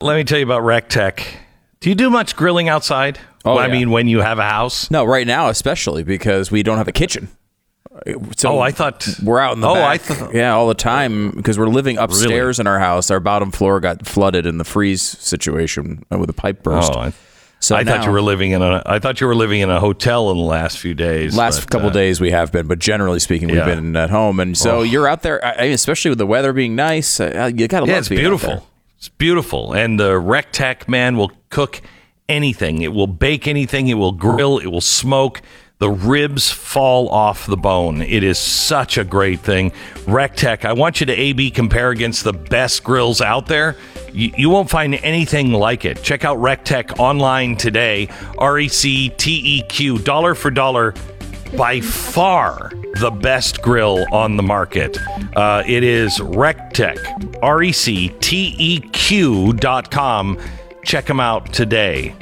Let 0.00 0.14
me 0.16 0.22
tell 0.22 0.38
you 0.38 0.44
about 0.44 0.62
Recteq. 0.62 1.24
Do 1.80 1.88
you 1.88 1.96
do 1.96 2.08
much 2.08 2.36
grilling 2.36 2.68
outside? 2.68 3.18
Oh, 3.44 3.56
I 3.56 3.66
yeah. 3.66 3.72
mean, 3.72 3.90
when 3.90 4.06
you 4.06 4.20
have 4.20 4.38
a 4.38 4.44
house. 4.48 4.90
No, 4.92 5.04
right 5.04 5.26
now 5.26 5.48
especially 5.48 6.04
because 6.04 6.50
we 6.52 6.62
don't 6.62 6.78
have 6.78 6.86
a 6.88 6.92
kitchen. 6.92 7.28
So 8.36 8.52
Oh, 8.52 8.60
I 8.60 8.70
thought 8.70 9.08
we're 9.24 9.40
out 9.40 9.54
in 9.54 9.60
the 9.60 9.68
Oh, 9.68 9.74
back. 9.74 9.88
I 9.88 9.98
thought- 9.98 10.34
yeah, 10.34 10.54
all 10.54 10.68
the 10.68 10.74
time 10.74 11.32
because 11.32 11.58
we're 11.58 11.66
living 11.66 11.98
upstairs 11.98 12.60
in 12.60 12.68
our 12.68 12.78
house. 12.78 13.10
Our 13.10 13.18
bottom 13.18 13.50
floor 13.50 13.80
got 13.80 14.06
flooded 14.06 14.46
in 14.46 14.58
the 14.58 14.64
freeze 14.64 15.02
situation 15.02 16.04
with 16.10 16.30
a 16.30 16.34
pipe 16.34 16.62
burst. 16.62 16.92
Oh, 16.94 17.00
I, 17.00 17.12
so 17.58 17.74
I 17.74 17.82
thought 17.82 18.04
you 18.04 18.12
were 18.12 18.22
living 18.22 18.52
in 18.52 18.62
a. 18.62 18.82
I 18.86 19.00
thought 19.00 19.20
you 19.20 19.26
were 19.26 19.34
living 19.34 19.62
in 19.62 19.68
a 19.70 19.80
hotel 19.80 20.30
in 20.30 20.36
the 20.36 20.44
last 20.44 20.78
few 20.78 20.94
days. 20.94 21.36
Last 21.36 21.58
but, 21.62 21.70
couple 21.70 21.88
uh, 21.88 21.92
days 21.92 22.20
we 22.20 22.30
have 22.30 22.52
been, 22.52 22.68
but 22.68 22.78
generally 22.78 23.18
speaking, 23.18 23.48
we've 23.48 23.64
been 23.64 23.96
at 23.96 24.10
home, 24.10 24.38
and 24.38 24.56
so 24.56 24.78
Oh. 24.78 24.82
you're 24.82 25.08
out 25.08 25.22
there, 25.22 25.44
I 25.44 25.52
I 25.54 25.62
mean, 25.62 25.72
especially 25.72 26.10
with 26.10 26.18
the 26.18 26.26
weather 26.26 26.52
being 26.52 26.76
nice. 26.76 27.18
Uh, 27.18 27.50
you 27.52 27.66
gotta 27.66 27.86
Yeah, 27.86 27.94
love 27.94 27.98
it's 28.02 28.08
beautiful. 28.10 28.64
It's 28.98 29.08
beautiful, 29.08 29.74
and 29.74 29.98
the 29.98 30.14
Recteq 30.14 30.88
man 30.88 31.16
will 31.16 31.30
cook 31.50 31.80
anything. 32.28 32.82
It 32.82 32.92
will 32.92 33.06
bake 33.06 33.46
anything. 33.46 33.86
It 33.86 33.94
will 33.94 34.10
grill. 34.10 34.58
It 34.58 34.66
will 34.66 34.80
smoke. 34.80 35.40
The 35.78 35.88
ribs 35.88 36.50
fall 36.50 37.08
off 37.08 37.46
the 37.46 37.56
bone. 37.56 38.02
It 38.02 38.24
is 38.24 38.38
such 38.38 38.98
a 38.98 39.04
great 39.04 39.38
thing. 39.38 39.70
Recteq. 40.06 40.64
I 40.64 40.72
want 40.72 40.98
you 40.98 41.06
to 41.06 41.12
A/B 41.12 41.52
compare 41.52 41.90
against 41.90 42.24
the 42.24 42.32
best 42.32 42.82
grills 42.82 43.20
out 43.20 43.46
there. 43.46 43.76
You, 44.12 44.32
you 44.36 44.50
won't 44.50 44.68
find 44.68 44.96
anything 44.96 45.52
like 45.52 45.84
it. 45.84 46.02
Check 46.02 46.24
out 46.24 46.38
Recteq 46.38 46.98
online 46.98 47.56
today. 47.56 48.08
R 48.36 48.58
E 48.58 48.66
C 48.66 49.10
T 49.10 49.58
E 49.58 49.62
Q. 49.68 49.98
Dollar 49.98 50.34
for 50.34 50.50
dollar 50.50 50.92
by 51.56 51.80
far 51.80 52.70
the 53.00 53.10
best 53.10 53.62
grill 53.62 54.04
on 54.12 54.36
the 54.36 54.42
market. 54.42 54.98
Uh, 55.36 55.62
it 55.66 55.82
is 55.84 56.18
Recteq, 56.18 57.38
R 57.42 57.62
E 57.62 57.72
C 57.72 58.08
T 58.20 58.54
E 58.58 58.80
Q 58.80 59.52
dot 59.52 59.90
com. 59.90 60.38
Check 60.84 61.06
them 61.06 61.20
out 61.20 61.52
today. 61.52 62.14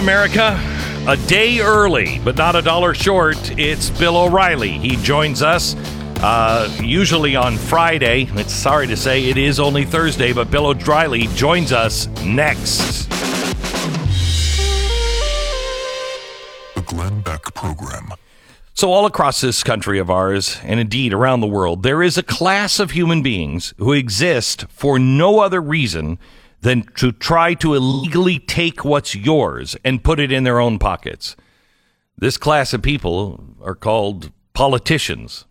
America. 0.00 0.58
A 1.06 1.16
day 1.28 1.60
early, 1.60 2.20
but 2.24 2.34
not 2.34 2.56
a 2.56 2.62
dollar 2.62 2.94
short. 2.94 3.36
It's 3.58 3.90
Bill 3.90 4.16
O'Reilly. 4.16 4.78
He 4.78 4.96
joins 4.96 5.42
us 5.42 5.74
uh, 6.22 6.74
usually 6.82 7.36
on 7.36 7.58
Friday. 7.58 8.26
It's 8.32 8.52
sorry 8.52 8.86
to 8.86 8.96
say 8.96 9.28
it 9.28 9.36
is 9.36 9.60
only 9.60 9.84
Thursday, 9.84 10.32
but 10.32 10.50
Bill 10.50 10.68
O'Reilly 10.68 11.26
joins 11.34 11.70
us 11.70 12.06
next. 12.22 13.10
The 16.74 16.82
Glenn 16.86 17.20
Beck 17.20 17.52
Program. 17.54 18.14
So, 18.72 18.90
all 18.90 19.04
across 19.04 19.42
this 19.42 19.62
country 19.62 19.98
of 19.98 20.10
ours, 20.10 20.58
and 20.62 20.80
indeed 20.80 21.12
around 21.12 21.40
the 21.40 21.46
world, 21.46 21.82
there 21.82 22.02
is 22.02 22.16
a 22.16 22.22
class 22.22 22.80
of 22.80 22.92
human 22.92 23.20
beings 23.20 23.74
who 23.76 23.92
exist 23.92 24.64
for 24.70 24.98
no 24.98 25.40
other 25.40 25.60
reason 25.60 26.18
than 26.62 26.82
to 26.96 27.12
try 27.12 27.54
to 27.54 27.74
illegally 27.74 28.38
take 28.38 28.84
what's 28.84 29.14
yours 29.14 29.76
and 29.84 30.04
put 30.04 30.20
it 30.20 30.30
in 30.30 30.44
their 30.44 30.60
own 30.60 30.78
pockets. 30.78 31.36
This 32.18 32.36
class 32.36 32.74
of 32.74 32.82
people 32.82 33.42
are 33.62 33.74
called 33.74 34.30
politicians. 34.52 35.46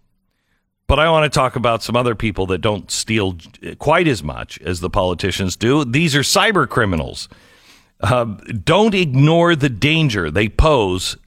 But 0.88 1.00
I 1.00 1.09
want 1.09 1.31
to 1.31 1.36
talk 1.36 1.56
about 1.56 1.84
some 1.84 1.96
other 1.96 2.16
people 2.16 2.46
that 2.48 2.59
don't 2.59 2.90
steal 2.90 3.38
quite 3.78 4.08
as 4.08 4.24
much 4.24 4.59
as 4.62 4.80
the 4.80 4.90
politicians 4.90 5.56
do. 5.56 5.86
These 5.86 6.16
are 6.16 6.22
cyber 6.22 6.68
criminals. 6.68 7.30
Uh, 8.02 8.25
don't 8.64 8.96
ignore 8.96 9.56
the 9.56 9.69
danger 9.69 10.31
they 10.31 10.50
pose 10.50 11.18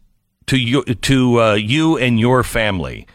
to 0.47 0.57
you, 0.57 0.83
to 0.85 1.41
uh, 1.41 1.55
you 1.55 1.97
and 1.97 2.19
your 2.19 2.43
family. 2.43 3.07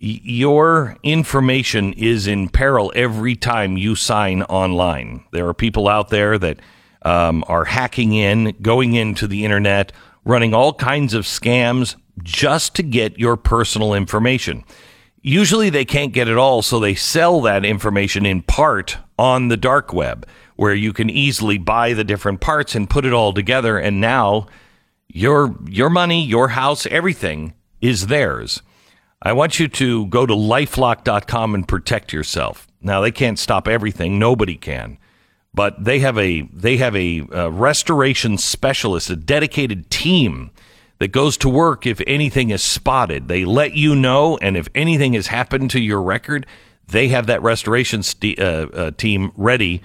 Your 0.00 0.96
information 1.02 1.92
is 1.94 2.28
in 2.28 2.48
peril 2.48 2.92
every 2.94 3.34
time 3.34 3.76
you 3.76 3.96
sign 3.96 4.42
online. 4.44 5.24
There 5.32 5.48
are 5.48 5.54
people 5.54 5.88
out 5.88 6.10
there 6.10 6.38
that 6.38 6.60
um, 7.02 7.44
are 7.48 7.64
hacking 7.64 8.12
in, 8.12 8.56
going 8.62 8.94
into 8.94 9.26
the 9.26 9.44
internet, 9.44 9.92
running 10.24 10.54
all 10.54 10.72
kinds 10.72 11.14
of 11.14 11.24
scams 11.24 11.96
just 12.22 12.76
to 12.76 12.82
get 12.84 13.18
your 13.18 13.36
personal 13.36 13.92
information. 13.92 14.62
Usually 15.20 15.68
they 15.68 15.84
can't 15.84 16.12
get 16.12 16.28
it 16.28 16.36
all, 16.36 16.62
so 16.62 16.78
they 16.78 16.94
sell 16.94 17.40
that 17.40 17.64
information 17.64 18.24
in 18.24 18.42
part 18.42 18.98
on 19.18 19.48
the 19.48 19.56
dark 19.56 19.92
web, 19.92 20.28
where 20.54 20.74
you 20.74 20.92
can 20.92 21.10
easily 21.10 21.58
buy 21.58 21.92
the 21.92 22.04
different 22.04 22.40
parts 22.40 22.76
and 22.76 22.88
put 22.88 23.04
it 23.04 23.12
all 23.12 23.32
together. 23.32 23.78
And 23.78 24.00
now 24.00 24.46
your 25.08 25.56
your 25.68 25.90
money, 25.90 26.24
your 26.24 26.48
house, 26.48 26.86
everything 26.86 27.54
is 27.80 28.06
theirs. 28.06 28.62
I 29.20 29.32
want 29.32 29.58
you 29.58 29.68
to 29.68 30.06
go 30.06 30.26
to 30.26 30.34
lifelock.com 30.34 31.54
and 31.54 31.66
protect 31.66 32.12
yourself. 32.12 32.68
Now 32.80 33.00
they 33.00 33.10
can't 33.10 33.38
stop 33.38 33.66
everything, 33.66 34.18
nobody 34.18 34.56
can. 34.56 34.98
But 35.52 35.82
they 35.82 35.98
have 36.00 36.16
a 36.18 36.42
they 36.52 36.76
have 36.76 36.94
a, 36.94 37.22
uh 37.32 37.50
restoration 37.50 38.38
specialist, 38.38 39.10
a 39.10 39.16
dedicated 39.16 39.90
team 39.90 40.50
that 40.98 41.08
goes 41.08 41.36
to 41.38 41.48
work 41.48 41.86
if 41.86 42.00
anything 42.06 42.50
is 42.50 42.62
spotted. 42.62 43.28
They 43.28 43.44
let 43.44 43.74
you 43.74 43.96
know 43.96 44.36
and 44.38 44.56
if 44.56 44.68
anything 44.74 45.14
has 45.14 45.28
happened 45.28 45.70
to 45.72 45.80
your 45.80 46.02
record, 46.02 46.46
they 46.86 47.08
have 47.08 47.26
that 47.26 47.42
restoration 47.42 48.02
st- 48.02 48.38
uh, 48.38 48.68
uh, 48.72 48.90
team 48.92 49.32
ready 49.36 49.82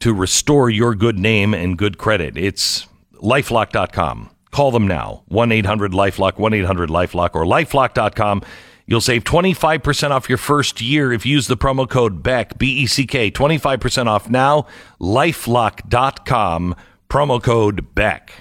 to 0.00 0.14
restore 0.14 0.70
your 0.70 0.94
good 0.94 1.18
name 1.18 1.54
and 1.54 1.76
good 1.78 1.98
credit. 1.98 2.36
It's 2.36 2.86
lifelock.com. 3.14 4.30
Call 4.50 4.70
them 4.70 4.86
now 4.86 5.22
1 5.28 5.52
800 5.52 5.92
Lifelock, 5.92 6.38
1 6.38 6.54
800 6.54 6.88
Lifelock, 6.88 7.34
or 7.34 7.44
lifelock.com. 7.44 8.42
You'll 8.88 9.00
save 9.00 9.24
25% 9.24 10.10
off 10.10 10.28
your 10.28 10.38
first 10.38 10.80
year 10.80 11.12
if 11.12 11.26
you 11.26 11.32
use 11.32 11.48
the 11.48 11.56
promo 11.56 11.88
code 11.88 12.22
BECK, 12.22 12.56
B 12.56 12.66
E 12.82 12.86
C 12.86 13.04
K. 13.04 13.32
25% 13.32 14.06
off 14.06 14.30
now. 14.30 14.66
Lifelock.com, 15.00 16.76
promo 17.08 17.42
code 17.42 17.94
BECK. 17.96 18.32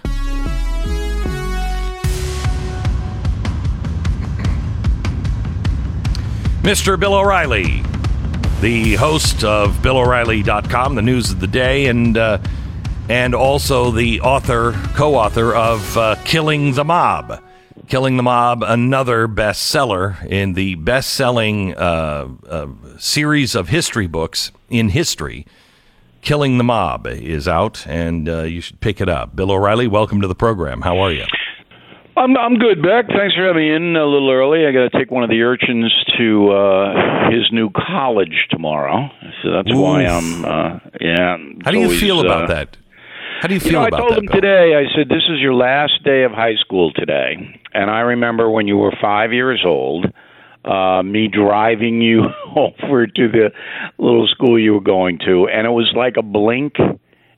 Mr. 6.62 7.00
Bill 7.00 7.14
O'Reilly, 7.14 7.84
the 8.62 8.96
host 8.96 9.44
of 9.44 9.84
BillO'Reilly.com, 9.84 10.96
the 10.96 11.02
news 11.04 11.32
of 11.32 11.40
the 11.40 11.46
day, 11.48 11.86
and 11.86 12.18
uh, 12.18 12.40
and 13.08 13.36
also 13.36 13.92
the 13.92 14.22
author, 14.22 14.74
co-author 14.96 15.54
of 15.54 15.98
uh, 15.98 16.16
Killing 16.24 16.74
the 16.74 16.84
Mob. 16.84 17.40
Killing 17.88 18.18
the 18.18 18.24
Mob, 18.24 18.64
another 18.64 19.28
bestseller 19.28 20.24
in 20.26 20.54
the 20.54 20.76
best-selling 20.76 21.76
uh, 21.76 22.28
uh, 22.50 22.68
series 22.98 23.54
of 23.54 23.70
history 23.70 24.08
books 24.08 24.52
in 24.70 24.90
history. 24.90 25.46
Killing 26.22 26.58
the 26.58 26.64
Mob 26.64 27.06
is 27.06 27.48
out, 27.48 27.86
and 27.86 28.28
uh, 28.28 28.42
you 28.44 28.60
should 28.62 28.80
pick 28.80 29.00
it 29.02 29.08
up. 29.08 29.36
Bill 29.36 29.52
O'Reilly, 29.52 29.88
welcome 29.88 30.20
to 30.22 30.28
the 30.28 30.34
program. 30.34 30.82
How 30.82 30.98
are 30.98 31.12
you? 31.12 31.26
I'm 32.18 32.36
I'm 32.38 32.56
good, 32.58 32.82
Beck. 32.82 33.08
Thanks 33.10 33.36
for 33.36 33.46
having 33.46 33.62
me 33.62 33.76
in 33.76 33.96
a 33.96 34.06
little 34.06 34.32
early. 34.32 34.66
I 34.66 34.72
got 34.72 34.90
to 34.92 34.98
take 34.98 35.12
one 35.12 35.24
of 35.24 35.30
the 35.30 35.42
urchins 35.44 35.94
to 36.18 36.50
uh, 36.52 37.30
his 37.30 37.52
new 37.52 37.70
college 37.70 38.48
tomorrow, 38.50 39.10
so 39.44 39.52
that's 39.52 39.72
why 39.74 40.06
I'm. 40.06 40.46
Uh, 40.46 40.80
yeah. 41.02 41.38
How 41.64 41.72
do 41.72 41.80
you 41.80 41.92
it's 41.92 42.00
feel 42.00 42.22
about 42.22 42.46
uh, 42.46 42.56
that? 42.56 42.78
How 43.42 43.50
do 43.50 43.54
you 43.54 43.60
feel 43.60 43.74
You 43.74 43.80
know, 43.80 43.86
I 43.86 43.90
told 43.90 44.12
that? 44.14 44.18
him 44.20 44.26
Bill? 44.28 44.36
today. 44.36 44.76
I 44.76 44.86
said, 44.96 45.10
"This 45.10 45.24
is 45.30 45.40
your 45.42 45.54
last 45.54 46.02
day 46.06 46.24
of 46.24 46.32
high 46.32 46.56
school 46.56 46.94
today," 46.94 47.60
and 47.76 47.92
I 47.92 48.00
remember 48.00 48.50
when 48.50 48.68
you 48.68 48.78
were 48.78 48.94
five 49.02 49.34
years 49.34 49.62
old, 49.66 50.06
uh, 50.64 51.04
me 51.04 51.28
driving 51.28 52.02
you 52.02 52.24
over 52.56 53.06
to 53.08 53.28
the 53.28 53.52
little 53.98 54.28
school 54.28 54.58
you 54.60 54.74
were 54.74 54.82
going 54.82 55.20
to, 55.26 55.48
and 55.48 55.68
it 55.68 55.72
was 55.72 55.92
like 55.96 56.16
a 56.18 56.24
blink. 56.24 56.74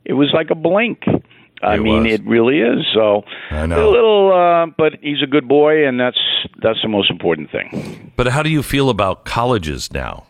It 0.05 0.13
was 0.13 0.29
like 0.33 0.49
a 0.51 0.55
blink. 0.55 0.99
I 1.61 1.75
It 1.75 1.81
mean, 1.81 2.03
was. 2.03 2.13
it 2.13 2.21
really 2.25 2.59
is. 2.59 2.85
So 2.93 3.23
I 3.49 3.65
know. 3.65 3.75
a 3.75 3.89
little, 3.89 4.31
uh, 4.31 4.67
but 4.77 4.93
he's 5.01 5.21
a 5.23 5.27
good 5.27 5.47
boy, 5.47 5.87
and 5.87 5.99
that's 5.99 6.19
that's 6.61 6.81
the 6.83 6.87
most 6.87 7.09
important 7.09 7.49
thing. 7.51 8.13
But 8.15 8.27
how 8.27 8.43
do 8.43 8.49
you 8.49 8.61
feel 8.63 8.89
about 8.89 9.25
colleges 9.25 9.91
now? 9.91 10.27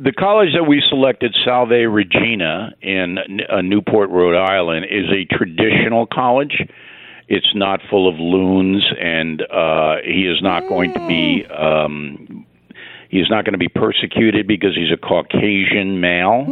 The 0.00 0.10
college 0.12 0.48
that 0.54 0.64
we 0.64 0.82
selected, 0.88 1.36
Salve 1.44 1.70
Regina 1.88 2.72
in 2.82 3.18
uh, 3.48 3.60
Newport, 3.62 4.10
Rhode 4.10 4.36
Island, 4.36 4.86
is 4.90 5.06
a 5.10 5.24
traditional 5.32 6.06
college. 6.06 6.56
It's 7.28 7.54
not 7.54 7.80
full 7.88 8.08
of 8.08 8.16
loons, 8.18 8.84
and 9.00 9.42
uh, 9.42 9.96
he 10.04 10.26
is 10.26 10.42
not 10.42 10.68
going 10.68 10.92
to 10.94 11.06
be. 11.08 11.44
Um, 11.46 12.46
he's 13.08 13.30
not 13.30 13.44
going 13.44 13.52
to 13.52 13.58
be 13.58 13.68
persecuted 13.68 14.46
because 14.46 14.74
he's 14.74 14.92
a 14.92 14.96
Caucasian 14.96 16.00
male. 16.00 16.44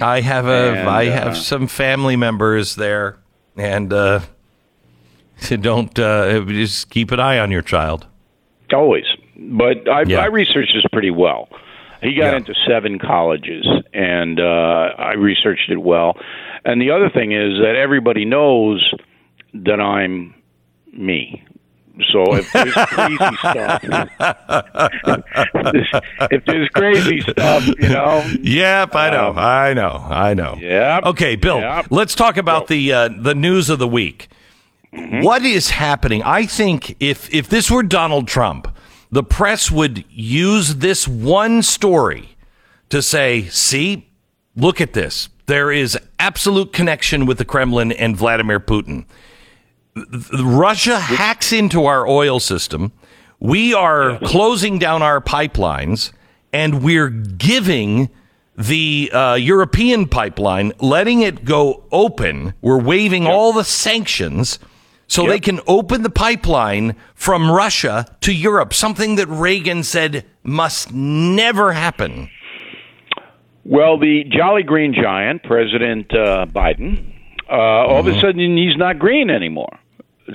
I 0.00 0.20
have 0.22 0.46
a 0.46 0.74
And, 0.78 0.88
I 0.88 1.08
uh, 1.08 1.12
have 1.12 1.36
some 1.36 1.66
family 1.66 2.16
members 2.16 2.74
there, 2.76 3.18
and 3.56 3.92
uh, 3.92 4.20
don't 5.60 5.96
uh, 5.98 6.40
just 6.46 6.90
keep 6.90 7.10
an 7.12 7.20
eye 7.20 7.38
on 7.38 7.50
your 7.50 7.62
child. 7.62 8.06
Always, 8.72 9.04
but 9.36 9.88
I, 9.88 10.02
Yeah. 10.02 10.20
I 10.20 10.26
researched 10.26 10.72
this 10.74 10.84
pretty 10.92 11.10
well. 11.10 11.48
He 12.02 12.14
got 12.14 12.32
Yeah. 12.32 12.36
into 12.38 12.54
seven 12.66 12.98
colleges, 12.98 13.66
and 13.92 14.40
uh, 14.40 14.90
I 14.98 15.12
researched 15.14 15.70
it 15.70 15.80
well. 15.80 16.16
And 16.64 16.80
the 16.80 16.90
other 16.90 17.08
thing 17.10 17.32
is 17.32 17.58
that 17.60 17.76
everybody 17.76 18.24
knows 18.24 18.82
that 19.54 19.80
I'm 19.80 20.34
me. 20.92 21.44
So 22.10 22.34
if 22.34 22.52
there's 22.52 22.74
crazy 22.74 23.16
stuff, 23.38 23.84
if 26.30 26.44
there's 26.44 26.68
crazy 26.70 27.20
stuff, 27.20 27.66
you 27.78 27.88
know, 27.88 28.24
Yep, 28.42 28.94
I 28.96 29.10
know, 29.10 29.28
Um, 29.30 29.38
I 29.38 29.74
know, 29.74 30.04
I 30.10 30.34
know. 30.34 30.56
Yep, 30.58 31.04
Okay, 31.06 31.36
Bill. 31.36 31.60
yep. 31.60 31.86
Let's 31.90 32.14
talk 32.14 32.36
about 32.36 32.66
the 32.66 32.92
uh, 32.92 33.08
the 33.16 33.34
news 33.34 33.70
of 33.70 33.78
the 33.78 33.88
week. 33.88 34.28
Mm-hmm. 34.92 35.22
What 35.22 35.44
is 35.44 35.70
happening? 35.70 36.22
I 36.22 36.46
think 36.46 36.96
if 37.00 37.32
if 37.32 37.48
this 37.48 37.70
were 37.70 37.82
Donald 37.82 38.26
Trump, 38.28 38.68
the 39.10 39.22
press 39.22 39.70
would 39.70 40.04
use 40.10 40.76
this 40.76 41.06
one 41.06 41.62
story 41.62 42.36
to 42.90 43.02
say, 43.02 43.44
"See, 43.48 44.08
look 44.56 44.80
at 44.80 44.92
this. 44.94 45.28
There 45.46 45.70
is 45.70 45.98
absolute 46.18 46.72
connection 46.72 47.26
with 47.26 47.38
the 47.38 47.44
Kremlin 47.44 47.92
and 47.92 48.16
Vladimir 48.16 48.58
Putin." 48.60 49.04
Russia 49.96 50.98
hacks 50.98 51.52
into 51.52 51.86
our 51.86 52.06
oil 52.06 52.40
system. 52.40 52.92
We 53.38 53.74
are 53.74 54.18
closing 54.20 54.78
down 54.78 55.02
our 55.02 55.20
pipelines, 55.20 56.12
and 56.52 56.82
we're 56.82 57.10
giving 57.10 58.10
the 58.56 59.10
uh, 59.12 59.34
European 59.34 60.06
pipeline, 60.08 60.72
letting 60.80 61.20
it 61.20 61.44
go 61.44 61.84
open. 61.90 62.54
We're 62.60 62.80
waiving 62.80 63.26
all 63.26 63.52
the 63.52 63.64
sanctions 63.64 64.58
so 65.06 65.26
they 65.26 65.40
can 65.40 65.60
open 65.66 66.02
the 66.02 66.10
pipeline 66.10 66.96
from 67.14 67.50
Russia 67.50 68.06
to 68.22 68.32
Europe, 68.32 68.72
something 68.72 69.16
that 69.16 69.28
Reagan 69.28 69.82
said 69.82 70.24
must 70.42 70.92
never 70.92 71.72
happen. 71.72 72.30
Well, 73.64 73.98
the 73.98 74.24
Jolly 74.30 74.62
Green 74.62 74.94
Giant, 74.94 75.42
President 75.42 76.12
uh, 76.14 76.46
Biden, 76.46 77.12
uh, 77.50 77.54
all 77.54 78.00
of 78.00 78.06
a 78.06 78.20
sudden 78.20 78.56
he's 78.56 78.76
not 78.76 78.98
green 78.98 79.30
anymore. 79.30 79.78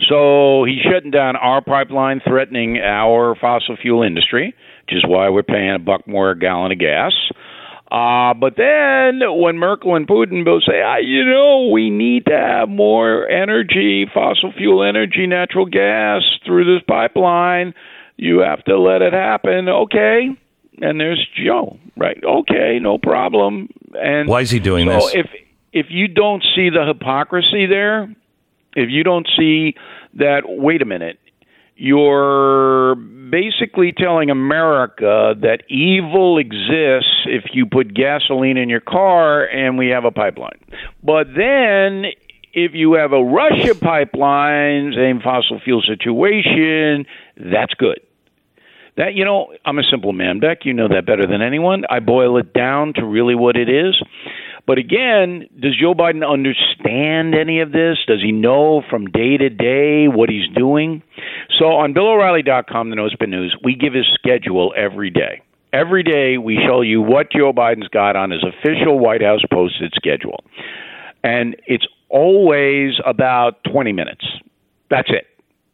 So 0.08 0.66
he's 0.66 0.82
shutting 0.82 1.12
down 1.12 1.36
our 1.36 1.62
pipeline, 1.62 2.22
threatening 2.26 2.78
our 2.78 3.36
fossil 3.36 3.76
fuel 3.82 4.04
industry, 4.04 4.54
which 4.86 4.96
is 4.96 5.04
why 5.08 5.30
we're 5.30 5.44
paying 5.44 5.74
a 5.74 5.80
buck 5.80 6.08
more 6.08 6.32
a 6.32 6.38
gallon 6.38 6.72
of 6.72 6.80
gas. 6.80 7.14
Uh, 7.92 8.36
but 8.36 8.56
then 8.56 9.22
when 9.42 9.58
Merkel 9.58 9.96
and 9.96 10.08
Putin 10.08 10.46
both 10.46 10.64
say, 10.64 10.80
ah, 10.86 10.98
you 10.98 11.26
know, 11.26 11.70
we 11.74 11.90
need 11.90 12.26
to 12.26 12.38
have 12.38 12.70
more 12.70 13.28
energy, 13.28 14.06
fossil 14.14 14.54
fuel 14.56 14.84
energy, 14.84 15.26
natural 15.26 15.66
gas 15.66 16.22
through 16.46 16.66
this 16.66 16.84
pipeline, 16.88 17.74
you 18.16 18.40
have 18.40 18.64
to 18.66 18.78
let 18.80 19.02
it 19.02 19.14
happen. 19.14 19.68
Okay. 19.68 20.30
And 20.82 21.00
there's 21.00 21.26
Joe, 21.36 21.80
right? 21.98 22.22
Okay, 22.24 22.78
no 22.80 23.00
problem. 23.00 23.70
And 23.96 24.30
Why 24.30 24.42
is 24.42 24.52
he 24.52 24.60
doing 24.60 24.88
so 24.88 24.94
this? 24.94 25.16
if 25.16 25.26
if 25.74 25.86
you 25.90 26.08
don't 26.08 26.44
see 26.56 26.70
the 26.70 26.86
hypocrisy 26.86 27.66
there, 27.66 28.14
if 28.76 28.90
you 28.90 29.04
don't 29.04 29.28
see 29.38 29.76
that, 30.16 30.42
wait 30.46 30.82
a 30.82 30.86
minute, 30.86 31.20
you're 31.76 32.96
basically 32.96 33.94
telling 33.94 34.30
America 34.30 35.34
that 35.42 35.64
evil 35.70 36.38
exists 36.38 37.26
if 37.26 37.46
you 37.54 37.66
put 37.66 37.94
gasoline 37.94 38.58
in 38.58 38.70
your 38.70 38.82
car 38.82 39.46
and 39.46 39.78
we 39.78 39.88
have 39.88 40.04
a 40.04 40.12
pipeline. 40.12 40.60
But 41.04 41.28
then 41.36 42.06
if 42.54 42.72
you 42.74 42.94
have 42.94 43.14
a 43.14 43.24
Russia 43.24 43.76
pipeline, 43.76 44.94
same 44.96 45.22
fossil 45.22 45.60
fuel 45.64 45.82
situation, 45.82 47.06
that's 47.38 47.74
good. 47.76 48.02
That 48.98 49.14
you 49.14 49.24
know, 49.24 49.54
I'm 49.64 49.80
a 49.80 49.84
simple 49.90 50.12
man, 50.12 50.40
Beck. 50.40 50.66
You 50.66 50.74
know 50.74 50.90
that 50.90 51.06
better 51.06 51.26
than 51.26 51.42
anyone. 51.42 51.86
I 51.90 52.00
boil 52.00 52.38
it 52.38 52.54
down 52.54 52.94
to 52.96 53.06
really 53.06 53.36
what 53.36 53.56
it 53.56 53.70
is. 53.70 54.02
But 54.70 54.78
again, 54.78 55.50
does 55.60 55.76
Joe 55.82 55.96
Biden 55.96 56.24
understand 56.24 57.34
any 57.34 57.60
of 57.60 57.72
this? 57.72 57.98
Does 58.06 58.22
he 58.22 58.32
know 58.32 58.84
from 58.88 59.08
day 59.08 59.36
to 59.36 59.50
day 59.50 60.08
what 60.08 60.30
he's 60.30 60.48
doing? 60.56 61.02
So 61.58 61.70
on 61.70 61.96
BillO'Reilly.com, 61.96 62.92
the 62.92 62.96
No 62.96 63.10
Spin 63.10 63.32
News, 63.32 63.58
we 63.64 63.74
give 63.74 63.96
his 63.96 64.06
schedule 64.14 64.72
every 64.78 65.10
day. 65.10 65.42
Every 65.74 66.04
day 66.04 66.38
we 66.38 66.60
show 66.68 66.82
you 66.82 67.02
what 67.02 67.32
Joe 67.32 67.52
Biden's 67.52 67.88
got 67.88 68.16
on 68.16 68.30
his 68.30 68.44
official 68.44 69.00
White 69.00 69.24
House 69.24 69.42
posted 69.52 69.92
schedule. 69.96 70.44
And 71.24 71.56
it's 71.66 71.88
always 72.10 72.94
about 73.04 73.64
20 73.72 73.92
minutes. 73.92 74.24
That's 74.92 75.10
it. 75.10 75.26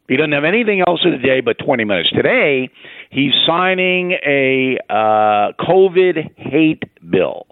He 0.08 0.16
doesn't 0.16 0.32
have 0.32 0.44
anything 0.44 0.82
else 0.88 1.00
in 1.04 1.10
the 1.10 1.18
day 1.18 1.42
but 1.42 1.58
20 1.58 1.84
minutes. 1.84 2.08
Today, 2.12 2.70
he's 3.10 3.34
signing 3.46 4.12
a 4.26 4.78
uh, 4.88 5.52
COVID 5.60 6.32
hate 6.38 6.84
bill. 7.10 7.45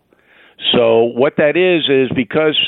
So 0.73 1.05
what 1.05 1.35
that 1.37 1.57
is 1.57 1.89
is 1.89 2.15
because 2.15 2.59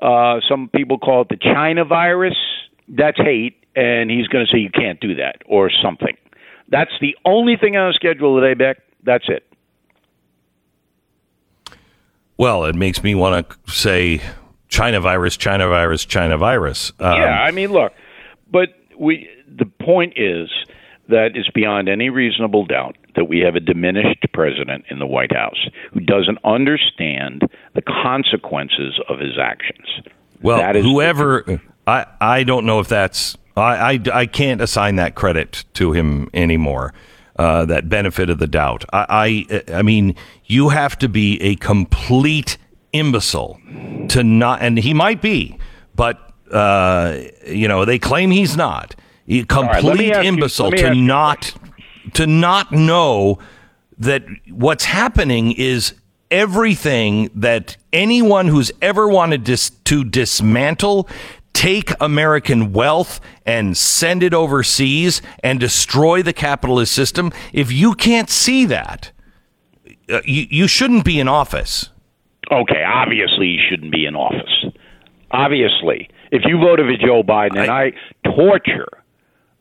uh, 0.00 0.40
some 0.48 0.68
people 0.74 0.98
call 0.98 1.22
it 1.22 1.28
the 1.28 1.36
China 1.36 1.84
virus. 1.84 2.36
That's 2.88 3.18
hate, 3.18 3.64
and 3.74 4.10
he's 4.10 4.26
going 4.28 4.46
to 4.46 4.52
say 4.52 4.58
you 4.58 4.70
can't 4.70 5.00
do 5.00 5.14
that 5.16 5.36
or 5.46 5.70
something. 5.82 6.16
That's 6.68 6.92
the 7.00 7.16
only 7.24 7.56
thing 7.56 7.76
on 7.76 7.90
the 7.90 7.94
schedule 7.94 8.40
today, 8.40 8.54
Beck. 8.54 8.78
That's 9.02 9.24
it. 9.28 9.46
Well, 12.36 12.64
it 12.64 12.74
makes 12.74 13.02
me 13.02 13.14
want 13.14 13.48
to 13.48 13.72
say 13.72 14.20
China 14.68 15.00
virus, 15.00 15.36
China 15.36 15.68
virus, 15.68 16.04
China 16.04 16.36
virus. 16.36 16.92
Um, 16.98 17.16
yeah, 17.16 17.40
I 17.40 17.52
mean, 17.52 17.70
look, 17.70 17.92
but 18.50 18.70
we 18.98 19.28
the 19.46 19.66
point 19.66 20.14
is 20.16 20.48
that 21.08 21.36
it's 21.36 21.48
beyond 21.50 21.88
any 21.88 22.10
reasonable 22.10 22.64
doubt 22.66 22.96
that 23.16 23.26
we 23.26 23.40
have 23.40 23.54
a 23.54 23.60
diminished 23.60 24.24
president 24.32 24.84
in 24.90 24.98
the 24.98 25.06
White 25.06 25.32
House 25.32 25.68
who 25.92 26.00
doesn't 26.00 26.38
understand 26.44 27.42
the 27.74 27.82
consequences 27.82 29.00
of 29.08 29.18
his 29.18 29.38
actions. 29.40 29.86
Well, 30.42 30.58
That 30.58 30.76
is- 30.76 30.84
whoever 30.84 31.60
I 31.86 32.06
I 32.20 32.44
don't 32.44 32.66
know 32.66 32.80
if 32.80 32.88
that's 32.88 33.36
I 33.56 33.94
I, 33.94 34.00
I 34.12 34.26
can't 34.26 34.60
assign 34.60 34.96
that 34.96 35.14
credit 35.14 35.64
to 35.74 35.92
him 35.92 36.28
anymore. 36.34 36.92
Uh, 37.36 37.64
that 37.64 37.88
benefit 37.88 38.30
of 38.30 38.38
the 38.38 38.46
doubt. 38.46 38.84
I, 38.92 39.44
I 39.50 39.62
I 39.78 39.82
mean, 39.82 40.14
you 40.44 40.68
have 40.68 40.96
to 41.00 41.08
be 41.08 41.40
a 41.42 41.56
complete 41.56 42.58
imbecile 42.92 43.58
to 44.10 44.22
not, 44.22 44.62
and 44.62 44.78
he 44.78 44.94
might 44.94 45.20
be, 45.20 45.58
but 45.96 46.32
uh, 46.52 47.16
you 47.44 47.66
know 47.66 47.84
they 47.84 47.98
claim 47.98 48.30
he's 48.30 48.56
not. 48.56 48.94
A 49.28 49.40
right, 49.40 49.48
complete 49.48 50.06
you- 50.08 50.14
imbecile 50.20 50.66
let 50.66 50.72
me 50.74 50.78
to 50.82 50.86
ask 50.88 50.94
you 50.96 51.02
a 51.02 51.06
not 51.06 51.54
to 52.12 52.26
not 52.26 52.72
know 52.72 53.38
that 53.98 54.24
what's 54.50 54.84
happening 54.84 55.52
is 55.52 55.94
everything 56.30 57.30
that 57.34 57.76
anyone 57.92 58.48
who's 58.48 58.72
ever 58.82 59.08
wanted 59.08 59.44
dis- 59.44 59.70
to 59.70 60.04
dismantle, 60.04 61.08
take 61.52 61.92
American 62.00 62.72
wealth 62.72 63.20
and 63.46 63.76
send 63.76 64.22
it 64.22 64.34
overseas 64.34 65.22
and 65.42 65.60
destroy 65.60 66.22
the 66.22 66.32
capitalist 66.32 66.92
system, 66.92 67.32
if 67.52 67.70
you 67.70 67.94
can't 67.94 68.28
see 68.28 68.64
that, 68.66 69.12
uh, 70.10 70.20
you, 70.24 70.46
you 70.50 70.68
shouldn't 70.68 71.04
be 71.04 71.20
in 71.20 71.28
office. 71.28 71.90
Okay, 72.50 72.82
obviously 72.84 73.46
you 73.46 73.60
shouldn't 73.70 73.92
be 73.92 74.04
in 74.04 74.14
office. 74.14 74.66
Obviously, 75.30 76.10
if 76.30 76.42
you 76.46 76.58
voted 76.58 76.86
for 76.86 77.06
Joe 77.06 77.22
Biden, 77.22 77.58
and 77.58 77.70
I, 77.70 77.92
torture 78.24 78.88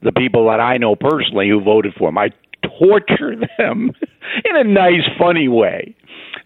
the 0.03 0.11
people 0.11 0.47
that 0.47 0.59
I 0.59 0.77
know 0.77 0.95
personally 0.95 1.49
who 1.49 1.61
voted 1.61 1.93
for 1.97 2.09
him, 2.09 2.17
I 2.17 2.29
torture 2.79 3.35
them 3.57 3.91
in 4.45 4.55
a 4.55 4.63
nice, 4.63 5.07
funny 5.17 5.47
way. 5.47 5.95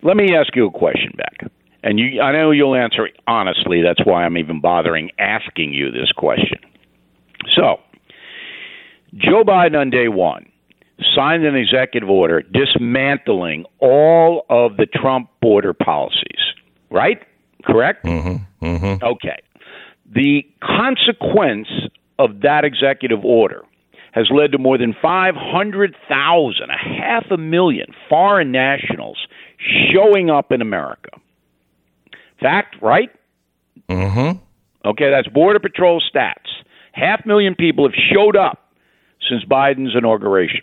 Let 0.04 0.18
me 0.18 0.36
ask 0.36 0.56
you 0.56 0.68
a 0.68 0.72
question, 0.72 1.12
Beck. 1.16 1.52
And 1.84 2.00
you, 2.00 2.22
I 2.22 2.32
know 2.32 2.52
you'll 2.52 2.76
answer 2.76 3.10
honestly. 3.28 3.82
That's 3.82 4.06
why 4.06 4.26
I'm 4.26 4.38
even 4.38 4.62
bothering 4.62 5.12
asking 5.20 5.74
you 5.74 5.92
this 5.92 6.12
question. 6.12 6.60
So, 7.56 7.78
Joe 9.16 9.44
Biden 9.44 9.80
on 9.80 9.90
day 9.90 10.08
one 10.08 10.52
signed 11.16 11.46
an 11.46 11.56
executive 11.56 12.10
order 12.10 12.42
dismantling 12.42 13.66
all 13.80 14.46
of 14.50 14.78
the 14.78 14.86
Trump 14.86 15.30
border 15.42 15.74
policies, 15.74 16.42
right? 16.90 17.22
Correct? 17.64 18.04
Mm-hmm. 18.04 18.66
Mm-hmm. 18.66 19.04
Okay. 19.04 19.38
The 20.14 20.44
consequence 20.62 21.68
of 22.20 22.42
that 22.42 22.66
executive 22.66 23.24
order 23.24 23.64
has 24.12 24.30
led 24.32 24.52
to 24.52 24.58
more 24.58 24.78
than 24.78 24.96
500,000, 25.00 26.70
a 26.70 26.78
half 26.78 27.26
a 27.30 27.38
million 27.38 27.88
foreign 28.10 28.52
nationals 28.52 29.28
showing 29.94 30.30
up 30.30 30.52
in 30.52 30.62
America. 30.62 31.10
Fact, 32.40 32.76
right? 32.82 33.12
Mm-hmm. 33.90 34.40
Okay, 34.86 35.10
that's 35.12 35.28
Border 35.28 35.60
Patrol 35.60 36.02
stats. 36.02 36.48
Half 36.94 37.26
million 37.26 37.56
people 37.56 37.88
have 37.88 37.96
showed 38.12 38.36
up 38.36 38.72
since 39.30 39.44
Biden's 39.44 39.96
inauguration. 39.96 40.62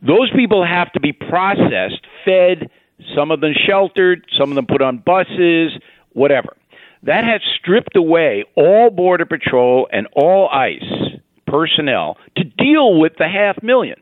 Those 0.00 0.30
people 0.30 0.64
have 0.64 0.90
to 0.92 1.00
be 1.00 1.12
processed, 1.12 2.06
fed, 2.24 2.70
some 3.14 3.30
of 3.30 3.40
them 3.40 3.52
sheltered, 3.54 4.24
some 4.38 4.50
of 4.50 4.54
them 4.54 4.66
put 4.66 4.82
on 4.82 4.98
buses, 4.98 5.72
whatever. 6.12 6.56
That 7.04 7.24
has 7.24 7.40
stripped 7.58 7.96
away 7.96 8.44
all 8.54 8.90
Border 8.90 9.26
Patrol 9.26 9.88
and 9.92 10.06
all 10.14 10.48
ICE 10.50 11.18
personnel 11.46 12.16
to 12.36 12.44
deal 12.44 12.98
with 12.98 13.14
the 13.18 13.28
half 13.28 13.62
million. 13.62 14.00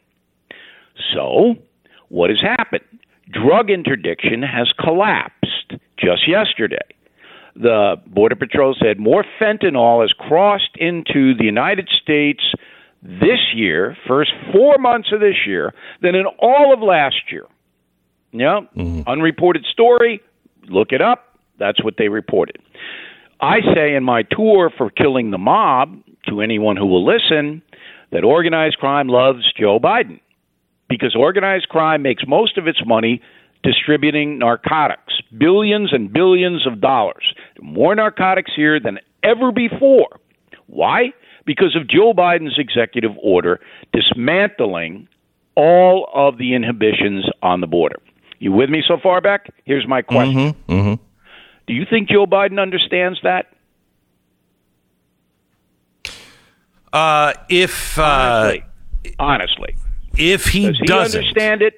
So, 1.15 1.55
what 2.09 2.31
has 2.31 2.41
happened? 2.41 2.85
Drug 3.31 3.71
interdiction 3.71 4.43
has 4.43 4.73
collapsed 4.79 5.75
just 5.99 6.29
yesterday. 6.29 6.79
The 7.57 7.97
Border 8.07 8.37
Patrol 8.37 8.77
said 8.81 8.99
more 8.99 9.25
fentanyl 9.41 10.03
has 10.03 10.13
crossed 10.13 10.77
into 10.77 11.35
the 11.35 11.45
United 11.45 11.89
States 12.03 12.43
this 13.03 13.41
year, 13.55 13.97
first 14.07 14.31
four 14.53 14.79
months 14.79 15.11
of 15.13 15.21
this 15.21 15.47
year, 15.47 15.75
than 16.03 16.15
in 16.15 16.27
all 16.39 16.73
of 16.73 16.81
last 16.81 17.31
year. 17.31 17.47
Yeah, 18.33 18.61
mm-hmm. 18.77 19.09
unreported 19.09 19.65
story. 19.65 20.21
Look 20.69 20.93
it 20.93 21.01
up. 21.01 21.39
That's 21.59 21.83
what 21.83 21.95
they 21.99 22.09
reported. 22.09 22.59
I 23.41 23.61
say 23.75 23.95
in 23.95 24.05
my 24.05 24.23
tour 24.23 24.71
for 24.77 24.91
Killing 24.91 25.31
the 25.31 25.39
Mob 25.39 25.97
to 26.29 26.41
anyone 26.41 26.77
who 26.77 26.87
will 26.87 27.05
listen 27.05 27.63
that 28.13 28.25
organized 28.25 28.77
crime 28.79 29.09
loves 29.09 29.51
Joe 29.59 29.79
Biden 29.79 30.21
because 30.89 31.15
organized 31.17 31.69
crime 31.69 32.03
makes 32.03 32.25
most 32.27 32.59
of 32.59 32.67
its 32.67 32.85
money 32.85 33.23
distributing 33.63 34.39
narcotics, 34.39 35.21
billions 35.37 35.93
and 35.93 36.13
billions 36.13 36.67
of 36.67 36.81
dollars. 36.81 37.35
More 37.63 37.95
narcotics 37.95 38.53
here 38.55 38.81
than 38.81 38.99
ever 39.23 39.53
before. 39.53 40.19
Why? 40.67 41.13
Because 41.47 41.77
of 41.77 41.89
Joe 41.89 42.13
Biden's 42.13 42.59
executive 42.59 43.13
order 43.23 43.61
dismantling 43.93 45.09
all 45.55 46.09
of 46.15 46.39
the 46.39 46.55
inhibitions 46.55 47.27
on 47.43 47.61
the 47.61 47.67
border. 47.67 48.01
You 48.39 48.53
with 48.53 48.71
me 48.71 48.83
so 48.87 48.97
far, 49.03 49.21
Beck? 49.21 49.53
Here's 49.65 49.87
my 49.87 50.03
question. 50.03 50.55
Mm-hmm, 50.55 50.73
mm-hmm. 50.73 51.05
Do 51.71 51.77
you 51.77 51.87
think 51.89 52.09
Joe 52.09 52.27
Biden 52.27 52.61
understands 52.61 53.21
that? 53.23 53.47
Uh, 56.93 57.33
if 57.49 57.97
uh, 57.97 58.03
honestly, 58.03 58.65
honestly, 59.21 59.77
if 60.17 60.47
he, 60.47 60.67
Does 60.67 60.79
he 60.81 60.85
doesn't 60.87 61.19
understand 61.21 61.63
it, 61.63 61.75